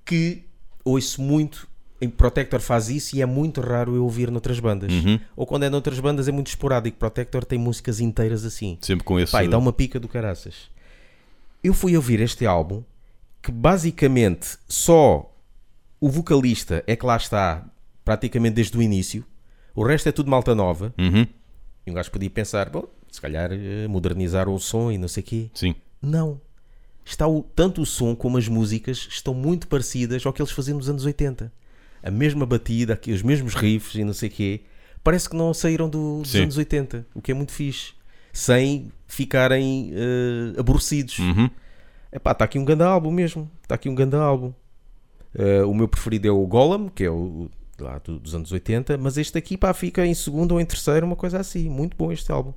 que 0.05 0.43
ouço 0.83 1.21
muito. 1.21 1.67
Em 2.01 2.09
Protector 2.09 2.61
faz 2.61 2.89
isso 2.89 3.17
e 3.17 3.21
é 3.21 3.25
muito 3.25 3.59
raro 3.59 3.93
eu 3.93 4.03
ouvir 4.05 4.31
noutras 4.31 4.57
bandas. 4.57 4.91
Uhum. 4.91 5.19
Ou 5.35 5.45
quando 5.45 5.63
é 5.63 5.69
noutras 5.69 5.99
bandas 5.99 6.29
é 6.29 6.31
muito 6.31 6.47
esporádico. 6.47 6.97
Protector 6.97 7.43
tem 7.43 7.59
músicas 7.59 7.99
inteiras 7.99 8.45
assim. 8.45 8.77
Sempre 8.81 9.03
com 9.03 9.19
esse. 9.19 9.35
E 9.35 9.47
dá 9.49 9.57
uma 9.57 9.73
pica 9.73 9.99
do 9.99 10.07
caraças. 10.07 10.69
Eu 11.61 11.73
fui 11.73 11.97
ouvir 11.97 12.21
este 12.21 12.45
álbum 12.45 12.83
que 13.43 13.51
basicamente 13.51 14.57
só 14.65 15.29
o 15.99 16.09
vocalista 16.09 16.81
é 16.87 16.95
que 16.95 17.05
lá 17.05 17.17
está 17.17 17.65
praticamente 18.05 18.55
desde 18.55 18.77
o 18.77 18.81
início. 18.81 19.25
O 19.75 19.83
resto 19.85 20.07
é 20.07 20.11
tudo 20.13 20.31
malta 20.31 20.55
nova. 20.55 20.93
Uhum. 20.97 21.27
E 21.85 21.91
um 21.91 21.93
gajo 21.93 22.09
podia 22.11 22.29
pensar, 22.29 22.69
bom, 22.69 22.85
se 23.11 23.19
calhar 23.21 23.51
eh, 23.51 23.87
modernizar 23.87 24.47
o 24.49 24.59
som 24.59 24.91
e 24.91 24.97
não 24.97 25.07
sei 25.07 25.21
o 25.23 25.25
quê. 25.25 25.49
Sim. 25.53 25.75
Não. 26.01 26.39
Está 27.05 27.27
o, 27.27 27.41
tanto 27.41 27.81
o 27.81 27.85
som 27.85 28.15
como 28.15 28.37
as 28.37 28.47
músicas 28.47 29.07
estão 29.09 29.33
muito 29.33 29.67
parecidas 29.67 30.25
ao 30.25 30.31
que 30.33 30.41
eles 30.41 30.51
faziam 30.51 30.77
nos 30.77 30.89
anos 30.89 31.05
80. 31.05 31.51
A 32.03 32.11
mesma 32.11 32.45
batida, 32.45 32.99
os 33.07 33.21
mesmos 33.23 33.55
riffs 33.55 33.95
e 33.95 34.03
não 34.03 34.13
sei 34.13 34.29
o 34.29 34.31
quê. 34.31 34.61
Parece 35.03 35.29
que 35.29 35.35
não 35.35 35.53
saíram 35.53 35.89
do- 35.89 36.21
dos 36.21 36.31
Sim. 36.31 36.43
anos 36.43 36.57
80, 36.57 37.05
o 37.15 37.21
que 37.21 37.31
é 37.31 37.33
muito 37.33 37.51
fixe. 37.51 37.93
Sem 38.31 38.91
ficarem 39.07 39.91
eh, 39.93 40.59
aborrecidos. 40.59 41.17
Uhum. 41.19 41.49
Epá, 42.11 42.31
está 42.31 42.45
aqui 42.45 42.59
um 42.59 42.65
grande 42.65 42.83
álbum 42.83 43.11
mesmo. 43.11 43.49
Está 43.63 43.75
aqui 43.75 43.89
um 43.89 43.95
grande 43.95 44.15
álbum. 44.15 44.53
Eh, 45.35 45.63
o 45.63 45.73
meu 45.73 45.87
preferido 45.87 46.27
é 46.27 46.31
o 46.31 46.45
Golem, 46.47 46.89
que 46.89 47.03
é 47.03 47.09
o 47.09 47.49
lá 47.79 47.97
do- 47.99 48.19
dos 48.19 48.35
anos 48.35 48.51
80, 48.51 48.97
mas 48.97 49.17
este 49.17 49.37
aqui 49.37 49.57
pá, 49.57 49.73
fica 49.73 50.05
em 50.05 50.13
segundo 50.13 50.51
ou 50.51 50.59
em 50.61 50.65
terceiro, 50.65 51.05
uma 51.05 51.15
coisa 51.15 51.39
assim. 51.39 51.69
Muito 51.69 51.95
bom 51.97 52.11
este 52.11 52.31
álbum. 52.31 52.53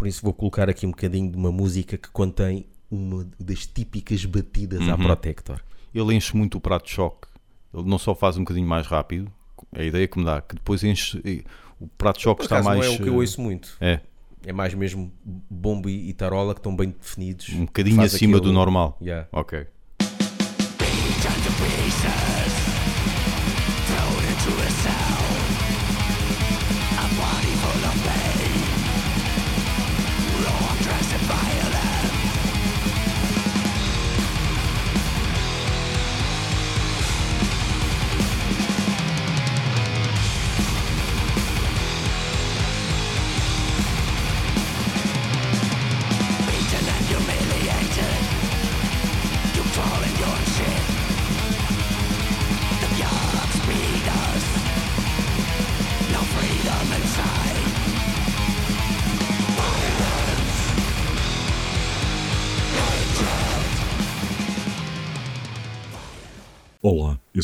Por 0.00 0.06
isso 0.08 0.22
vou 0.22 0.32
colocar 0.32 0.70
aqui 0.70 0.86
um 0.86 0.92
bocadinho 0.92 1.30
de 1.30 1.36
uma 1.36 1.52
música 1.52 1.98
que 1.98 2.08
contém 2.08 2.64
uma 2.90 3.28
das 3.38 3.66
típicas 3.66 4.24
batidas 4.24 4.80
à 4.88 4.94
Uhum. 4.94 5.02
Protector. 5.02 5.60
Ele 5.94 6.14
enche 6.14 6.34
muito 6.34 6.56
o 6.56 6.60
prato 6.60 6.86
de 6.86 6.92
choque. 6.92 7.28
Ele 7.74 7.84
não 7.86 7.98
só 7.98 8.14
faz 8.14 8.38
um 8.38 8.40
bocadinho 8.40 8.66
mais 8.66 8.86
rápido, 8.86 9.30
a 9.72 9.82
ideia 9.82 10.08
que 10.08 10.18
me 10.18 10.24
dá, 10.24 10.40
que 10.40 10.54
depois 10.54 10.82
enche. 10.82 11.44
O 11.78 11.86
prato 11.86 12.16
de 12.16 12.22
choque 12.22 12.44
está 12.44 12.62
mais. 12.62 12.78
não 12.78 12.86
é 12.86 12.88
o 12.88 12.96
que 12.96 13.08
eu 13.10 13.12
eh, 13.12 13.16
ouço 13.18 13.42
muito. 13.42 13.76
É, 13.78 14.00
É 14.46 14.54
mais 14.54 14.72
mesmo 14.72 15.12
bombo 15.50 15.86
e 15.90 16.10
tarola 16.14 16.54
que 16.54 16.60
estão 16.60 16.74
bem 16.74 16.94
definidos. 16.98 17.50
um 17.50 17.66
bocadinho 17.66 18.00
acima 18.00 18.38
aquele- 18.38 18.50
do 18.50 18.54
normal. 18.54 18.96
Yeah. 19.02 19.28
Ok. 19.30 19.66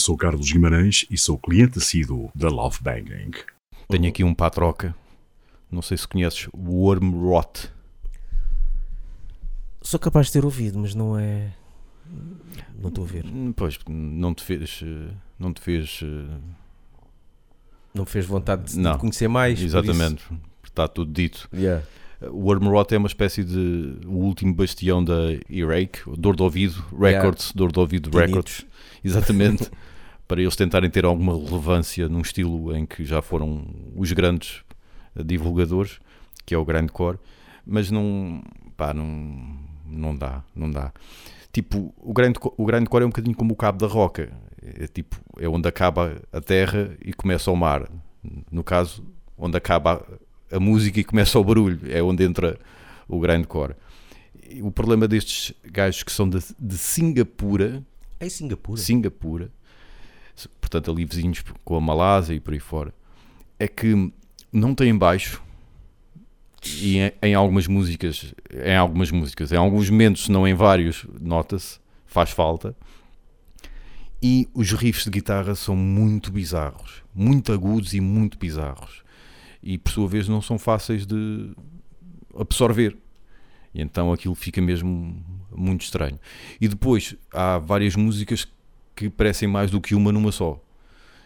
Sou 0.07 0.17
Carlos 0.17 0.53
Guimarães 0.53 1.05
e 1.11 1.19
sou 1.19 1.37
cliente 1.37 1.79
assíduo 1.79 2.31
da 2.33 2.49
Love 2.49 2.79
Banging. 2.81 3.33
Tenho 3.89 4.09
aqui 4.09 4.23
um 4.23 4.33
para 4.33 4.47
a 4.47 4.51
troca. 4.51 4.95
Não 5.69 5.83
sei 5.83 5.97
se 5.97 6.07
conheces 6.07 6.49
Worm 6.57 7.11
Rot. 7.29 7.73
Sou 9.83 9.99
capaz 9.99 10.27
de 10.29 10.35
ter 10.35 10.45
ouvido, 10.45 10.79
mas 10.79 10.95
não 10.95 11.19
é. 11.19 11.51
Não 12.81 12.89
estou 12.89 13.03
a 13.03 13.07
ver. 13.09 13.25
Hum, 13.27 13.53
Pois, 13.53 13.81
não 13.89 14.33
te 14.33 14.45
fez. 14.45 14.81
eh, 14.85 15.13
Não 15.41 15.53
te 15.53 15.61
fez. 15.61 15.99
eh, 16.05 16.39
Não 17.93 18.05
me 18.05 18.09
fez 18.09 18.27
vontade 18.27 18.75
de, 18.75 18.79
Não. 18.79 18.97
conhecer 18.99 19.27
mais. 19.27 19.59
por 19.59 19.65
Exatamente. 19.67 20.25
Está 20.63 20.87
tudo 20.87 21.13
dito. 21.13 21.49
Yeah. 21.53 21.85
O 22.31 22.45
Worm 22.45 22.69
Rot 22.69 22.95
é 22.95 22.99
uma 22.99 23.09
espécie 23.09 23.43
de. 23.43 23.99
O 24.07 24.19
último 24.19 24.55
bastião 24.55 25.03
da 25.03 25.33
Earache, 25.51 26.05
Dor 26.17 26.37
de 26.37 26.45
Ouvido 26.45 26.85
Records, 26.97 27.51
Dor 27.53 27.73
de 27.73 27.81
Ouvido. 27.81 28.17
Records. 28.17 28.65
Exatamente. 29.03 29.69
para 30.27 30.41
eles 30.41 30.57
tentarem 30.57 30.91
ter 30.91 31.05
alguma 31.05 31.37
relevância 31.37 32.09
num 32.09 32.21
estilo 32.21 32.75
em 32.77 32.85
que 32.85 33.05
já 33.05 33.23
foram 33.23 33.67
os 33.95 34.13
grandes 34.13 34.63
eh, 35.15 35.23
divulgadores, 35.23 35.99
que 36.45 36.55
é 36.55 36.59
o 36.59 36.65
grindcore, 36.65 37.19
mas 37.65 37.91
não, 37.91 38.43
pá, 38.77 38.93
não, 38.93 39.59
não 39.87 40.17
dá, 40.17 40.43
não 40.55 40.71
dá. 40.71 40.93
Tipo, 41.53 41.95
o 41.99 42.13
grindcore, 42.13 42.55
o 42.57 42.67
grindcore 42.67 43.03
é 43.03 43.07
um 43.07 43.11
bocadinho 43.11 43.37
como 43.37 43.53
o 43.53 43.57
cabo 43.57 43.79
da 43.79 43.87
roca, 43.87 44.31
é 44.63 44.87
tipo, 44.87 45.17
é 45.39 45.49
onde 45.49 45.69
acaba 45.69 46.21
a 46.33 46.41
terra 46.41 46.97
e 47.05 47.13
começa 47.13 47.51
o 47.51 47.57
mar. 47.57 47.89
No 48.51 48.65
caso, 48.65 49.05
onde 49.39 49.57
acaba 49.57 50.05
a, 50.51 50.59
música 50.59 50.99
e 50.99 51.05
começa 51.05 51.39
o 51.39 51.45
barulho, 51.45 51.81
é 51.89 52.03
onde 52.03 52.25
entra 52.25 52.59
o 53.09 53.21
grindcore. 53.21 53.75
O 54.61 54.71
problema 54.71 55.07
destes 55.07 55.55
gajos 55.65 56.03
que 56.03 56.13
são 56.13 56.29
de, 56.29 56.41
de 56.59 56.77
Singapura, 56.77 57.83
É 58.19 58.29
Singapura. 58.29 58.81
Singapura, 58.81 59.51
portanto 60.61 60.91
ali 60.91 61.05
vizinhos 61.05 61.43
com 61.65 61.77
a 61.77 61.81
Malásia 61.81 62.35
e 62.35 62.41
por 62.41 62.55
aí 62.55 62.61
fora, 62.61 62.93
é 63.59 63.67
que 63.67 64.13
não 64.53 64.75
têm 64.75 64.97
baixo 64.97 65.43
e 66.65 66.99
em, 66.99 67.13
em 67.23 67.35
algumas 67.35 67.67
músicas, 67.67 68.35
em 68.53 68.77
algumas 68.77 69.11
músicas, 69.11 69.53
em 69.53 69.57
alguns 69.57 69.89
momentos, 69.91 70.25
se 70.25 70.33
não 70.33 70.47
em 70.47 70.55
vários, 70.55 71.07
nota-se, 71.21 71.79
faz 72.07 72.31
falta. 72.31 72.75
E 74.23 74.49
os 74.55 74.73
riffs 74.73 75.05
de 75.05 75.11
guitarra 75.11 75.55
são 75.55 75.77
muito 75.77 76.33
bizarros, 76.33 77.03
muito 77.15 77.53
agudos 77.53 77.95
e 77.95 78.01
muito 78.01 78.39
bizarros. 78.39 79.05
E 79.63 79.79
por 79.79 79.93
sua 79.93 80.09
vez 80.09 80.29
não 80.29 80.41
são 80.41 80.59
fáceis 80.59 81.07
de 81.07 81.51
absorver. 82.35 82.97
E 83.75 83.83
então 83.83 84.13
aquilo 84.13 84.35
fica 84.35 84.61
mesmo 84.61 85.23
muito 85.55 85.83
estranho. 85.83 86.19
E 86.61 86.67
depois 86.67 87.15
há 87.33 87.59
várias 87.59 87.95
músicas 87.95 88.49
que 88.97 89.11
parecem 89.11 89.47
mais 89.47 89.71
do 89.71 89.81
que 89.81 89.95
uma 89.95 90.11
numa 90.11 90.33
só. 90.33 90.61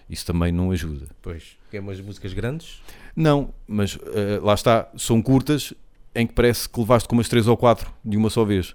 Isso 0.09 0.27
também 0.27 0.51
não 0.51 0.73
ajuda. 0.73 1.07
Pois. 1.23 1.57
É 1.73 1.79
umas 1.79 2.01
músicas 2.01 2.33
grandes. 2.33 2.83
Não, 3.15 3.55
mas 3.67 3.97
eh, 4.13 4.41
lá 4.43 4.55
está, 4.55 4.89
são 4.97 5.23
curtas 5.23 5.73
em 6.13 6.27
que 6.27 6.33
parece 6.33 6.69
que 6.69 6.81
levaste 6.81 7.09
com 7.09 7.15
umas 7.15 7.29
três 7.29 7.47
ou 7.47 7.57
quatro 7.57 7.93
de 8.05 8.17
uma 8.17 8.29
só 8.29 8.45
vez. 8.45 8.75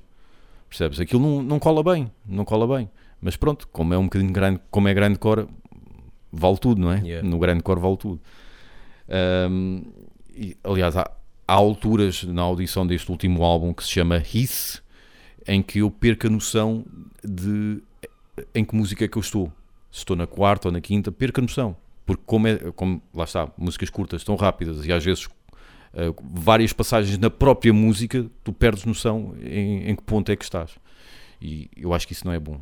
Percebes? 0.70 1.00
Aquilo 1.00 1.22
não, 1.22 1.44
não 1.44 1.60
cola 1.60 1.84
bem, 1.84 2.10
não 2.26 2.46
cola 2.46 2.78
bem. 2.78 2.90
Mas 3.22 3.36
pronto, 3.36 3.68
como 3.68 3.94
é 3.94 3.98
um 3.98 4.06
bocadinho 4.06 4.32
grande, 4.32 4.62
como 4.72 4.88
é 4.88 4.94
grande 4.94 5.20
cor, 5.20 5.48
vale 6.32 6.58
tudo, 6.58 6.80
não 6.80 6.92
é? 6.92 7.02
Yeah. 7.02 7.28
No 7.28 7.38
grande 7.38 7.64
cor 7.64 7.80
vale 7.80 7.98
tudo. 7.98 8.22
Ahm, 9.10 9.82
e, 10.34 10.56
aliás, 10.64 10.96
há, 10.96 11.10
há 11.48 11.54
alturas 11.54 12.24
na 12.24 12.42
audição 12.42 12.88
deste 12.88 13.10
último 13.12 13.44
álbum 13.44 13.74
que 13.74 13.84
se 13.84 13.90
chama 13.90 14.18
Hiss, 14.18 14.82
em 15.48 15.62
que 15.62 15.80
eu 15.80 15.92
perco 15.92 16.28
a 16.28 16.30
noção 16.30 16.86
de 17.24 17.82
em 18.54 18.64
que 18.64 18.76
música 18.76 19.06
é 19.06 19.08
que 19.08 19.18
eu 19.18 19.22
estou. 19.22 19.52
Se 19.92 20.00
estou 20.00 20.16
na 20.16 20.28
quarta 20.28 20.68
ou 20.68 20.72
na 20.72 20.82
quinta, 20.82 21.12
perco 21.12 21.40
a 21.40 21.44
noção. 21.44 21.76
Porque 22.06 22.24
como, 22.26 22.48
é, 22.48 22.58
como 22.76 23.02
lá 23.14 23.24
está, 23.24 23.50
músicas 23.58 23.90
curtas 23.90 24.24
tão 24.24 24.36
rápidas 24.36 24.86
e 24.86 24.92
às 24.92 25.04
vezes 25.04 25.28
eh, 25.94 26.14
várias 26.22 26.74
passagens 26.74 27.18
na 27.18 27.30
própria 27.30 27.74
música, 27.74 28.26
tu 28.44 28.52
perdes 28.52 28.84
noção 28.86 29.34
em, 29.42 29.90
em 29.90 29.96
que 29.96 30.04
ponto 30.04 30.32
é 30.32 30.36
que 30.36 30.44
estás. 30.44 30.72
E 31.42 31.70
eu 31.76 31.94
acho 31.94 32.06
que 32.06 32.14
isso 32.14 32.26
não 32.26 32.34
é 32.34 32.40
bom. 32.40 32.60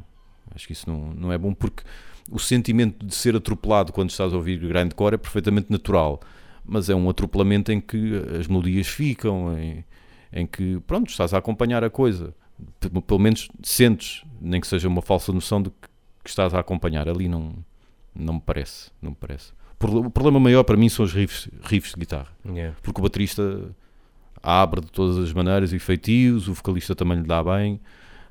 Acho 0.53 0.67
que 0.67 0.73
isso 0.73 0.89
não, 0.89 1.13
não 1.13 1.31
é 1.31 1.37
bom 1.37 1.53
porque 1.53 1.83
o 2.29 2.39
sentimento 2.39 3.05
de 3.05 3.13
ser 3.13 3.35
atropelado 3.35 3.91
quando 3.91 4.11
estás 4.11 4.33
a 4.33 4.37
ouvir 4.37 4.59
grande 4.59 4.93
cor 4.93 5.13
é 5.13 5.17
perfeitamente 5.17 5.71
natural. 5.71 6.21
Mas 6.63 6.89
é 6.89 6.95
um 6.95 7.09
atropelamento 7.09 7.71
em 7.71 7.81
que 7.81 8.13
as 8.39 8.47
melodias 8.47 8.87
ficam, 8.87 9.57
em, 9.57 9.83
em 10.31 10.47
que, 10.47 10.79
pronto, 10.87 11.09
estás 11.09 11.33
a 11.33 11.39
acompanhar 11.39 11.83
a 11.83 11.89
coisa. 11.89 12.33
Pelo 13.07 13.19
menos 13.19 13.49
sentes, 13.61 14.23
nem 14.39 14.61
que 14.61 14.67
seja 14.67 14.87
uma 14.87 15.01
falsa 15.01 15.31
noção 15.31 15.61
de 15.61 15.69
que, 15.69 15.87
que 16.23 16.29
estás 16.29 16.53
a 16.53 16.59
acompanhar. 16.59 17.07
Ali 17.09 17.27
não, 17.27 17.53
não 18.15 18.35
me 18.35 18.41
parece, 18.41 18.91
não 19.01 19.11
me 19.11 19.17
parece. 19.19 19.51
O 19.79 20.09
problema 20.09 20.39
maior 20.39 20.63
para 20.63 20.77
mim 20.77 20.87
são 20.87 21.03
os 21.03 21.13
riffs, 21.13 21.49
riffs 21.63 21.93
de 21.93 21.99
guitarra 21.99 22.29
Yeah. 22.45 22.73
porque 22.81 23.01
o 23.01 23.03
baterista 23.03 23.69
abre 24.41 24.79
de 24.79 24.89
todas 24.89 25.17
as 25.17 25.33
maneiras 25.33 25.73
e 25.73 25.79
feitios, 25.79 26.47
o 26.47 26.53
vocalista 26.53 26.95
também 26.95 27.17
lhe 27.19 27.27
dá 27.27 27.43
bem, 27.43 27.81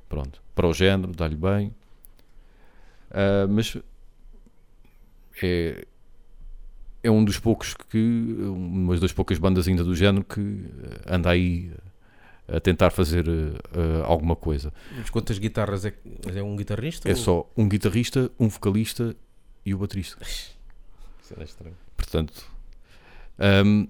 pronto, 0.08 0.42
para 0.54 0.66
o 0.66 0.72
género, 0.72 1.12
dá-lhe 1.12 1.36
bem. 1.36 1.74
Ah, 3.10 3.46
mas 3.48 3.76
é, 5.42 5.86
é 7.02 7.10
um 7.10 7.24
dos 7.24 7.38
poucos 7.38 7.74
que, 7.74 8.36
uma 8.40 8.96
das 8.98 9.12
poucas 9.12 9.38
bandas 9.38 9.68
ainda 9.68 9.84
do 9.84 9.94
género 9.94 10.24
que 10.24 10.64
anda 11.06 11.30
aí 11.30 11.70
a 12.48 12.60
tentar 12.60 12.90
fazer 12.90 13.24
ah, 13.28 14.04
alguma 14.06 14.36
coisa. 14.36 14.72
Mas 14.96 15.10
quantas 15.10 15.38
guitarras 15.38 15.84
é, 15.84 15.94
é 16.34 16.42
um 16.42 16.56
guitarrista? 16.56 17.08
É 17.08 17.12
ou- 17.12 17.16
só 17.16 17.50
um 17.56 17.68
guitarrista, 17.68 18.30
um 18.38 18.48
vocalista 18.48 19.14
e 19.64 19.74
o 19.74 19.78
baterista. 19.78 20.16
Isso 20.22 20.54
era 21.34 21.44
estranho. 21.44 21.76
Portanto, 21.96 22.44
hum, 23.64 23.86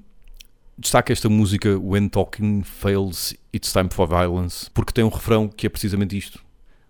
destaca 0.78 1.12
esta 1.12 1.28
música 1.28 1.78
When 1.78 2.08
Talking 2.08 2.62
Fails, 2.62 3.34
It's 3.54 3.72
Time 3.72 3.88
for 3.90 4.06
Violence, 4.08 4.70
porque 4.70 4.92
tem 4.92 5.02
um 5.04 5.08
refrão 5.08 5.48
que 5.48 5.66
é 5.66 5.70
precisamente 5.70 6.16
isto: 6.16 6.42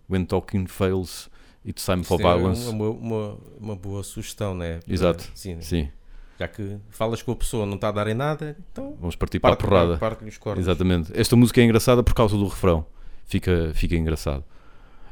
When 0.09 0.25
Talking 0.25 0.67
Fails, 0.67 1.29
It's 1.65 1.85
Time 1.85 2.03
for 2.03 2.19
Isto 2.19 2.27
é 2.27 2.35
Violence. 2.37 2.67
uma, 2.69 2.89
uma, 2.89 3.37
uma 3.59 3.75
boa 3.75 4.03
sugestão, 4.03 4.53
né? 4.53 4.79
Exato. 4.87 5.31
Sim, 5.33 5.61
Sim, 5.61 5.89
Já 6.39 6.47
que 6.47 6.77
falas 6.89 7.21
com 7.21 7.31
a 7.31 7.35
pessoa, 7.35 7.65
não 7.65 7.75
está 7.75 7.89
a 7.89 7.91
dar 7.91 8.07
em 8.07 8.13
nada, 8.13 8.57
então 8.71 8.95
vamos 8.99 9.15
partir 9.15 9.39
para 9.39 9.53
a 9.53 9.55
porrada. 9.55 9.97
cornos. 10.37 10.65
Exatamente. 10.65 11.11
Esta 11.15 11.35
música 11.35 11.61
é 11.61 11.63
engraçada 11.63 12.03
por 12.03 12.13
causa 12.13 12.35
do 12.35 12.47
refrão. 12.47 12.85
Fica, 13.25 13.71
fica 13.73 13.95
engraçado. 13.95 14.43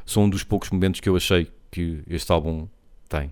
São 0.05 0.23
um 0.23 0.29
dos 0.29 0.43
poucos 0.43 0.69
momentos 0.69 0.99
que 0.99 1.07
eu 1.07 1.15
achei 1.15 1.51
que 1.69 2.03
este 2.07 2.31
álbum 2.31 2.67
tem. 3.07 3.31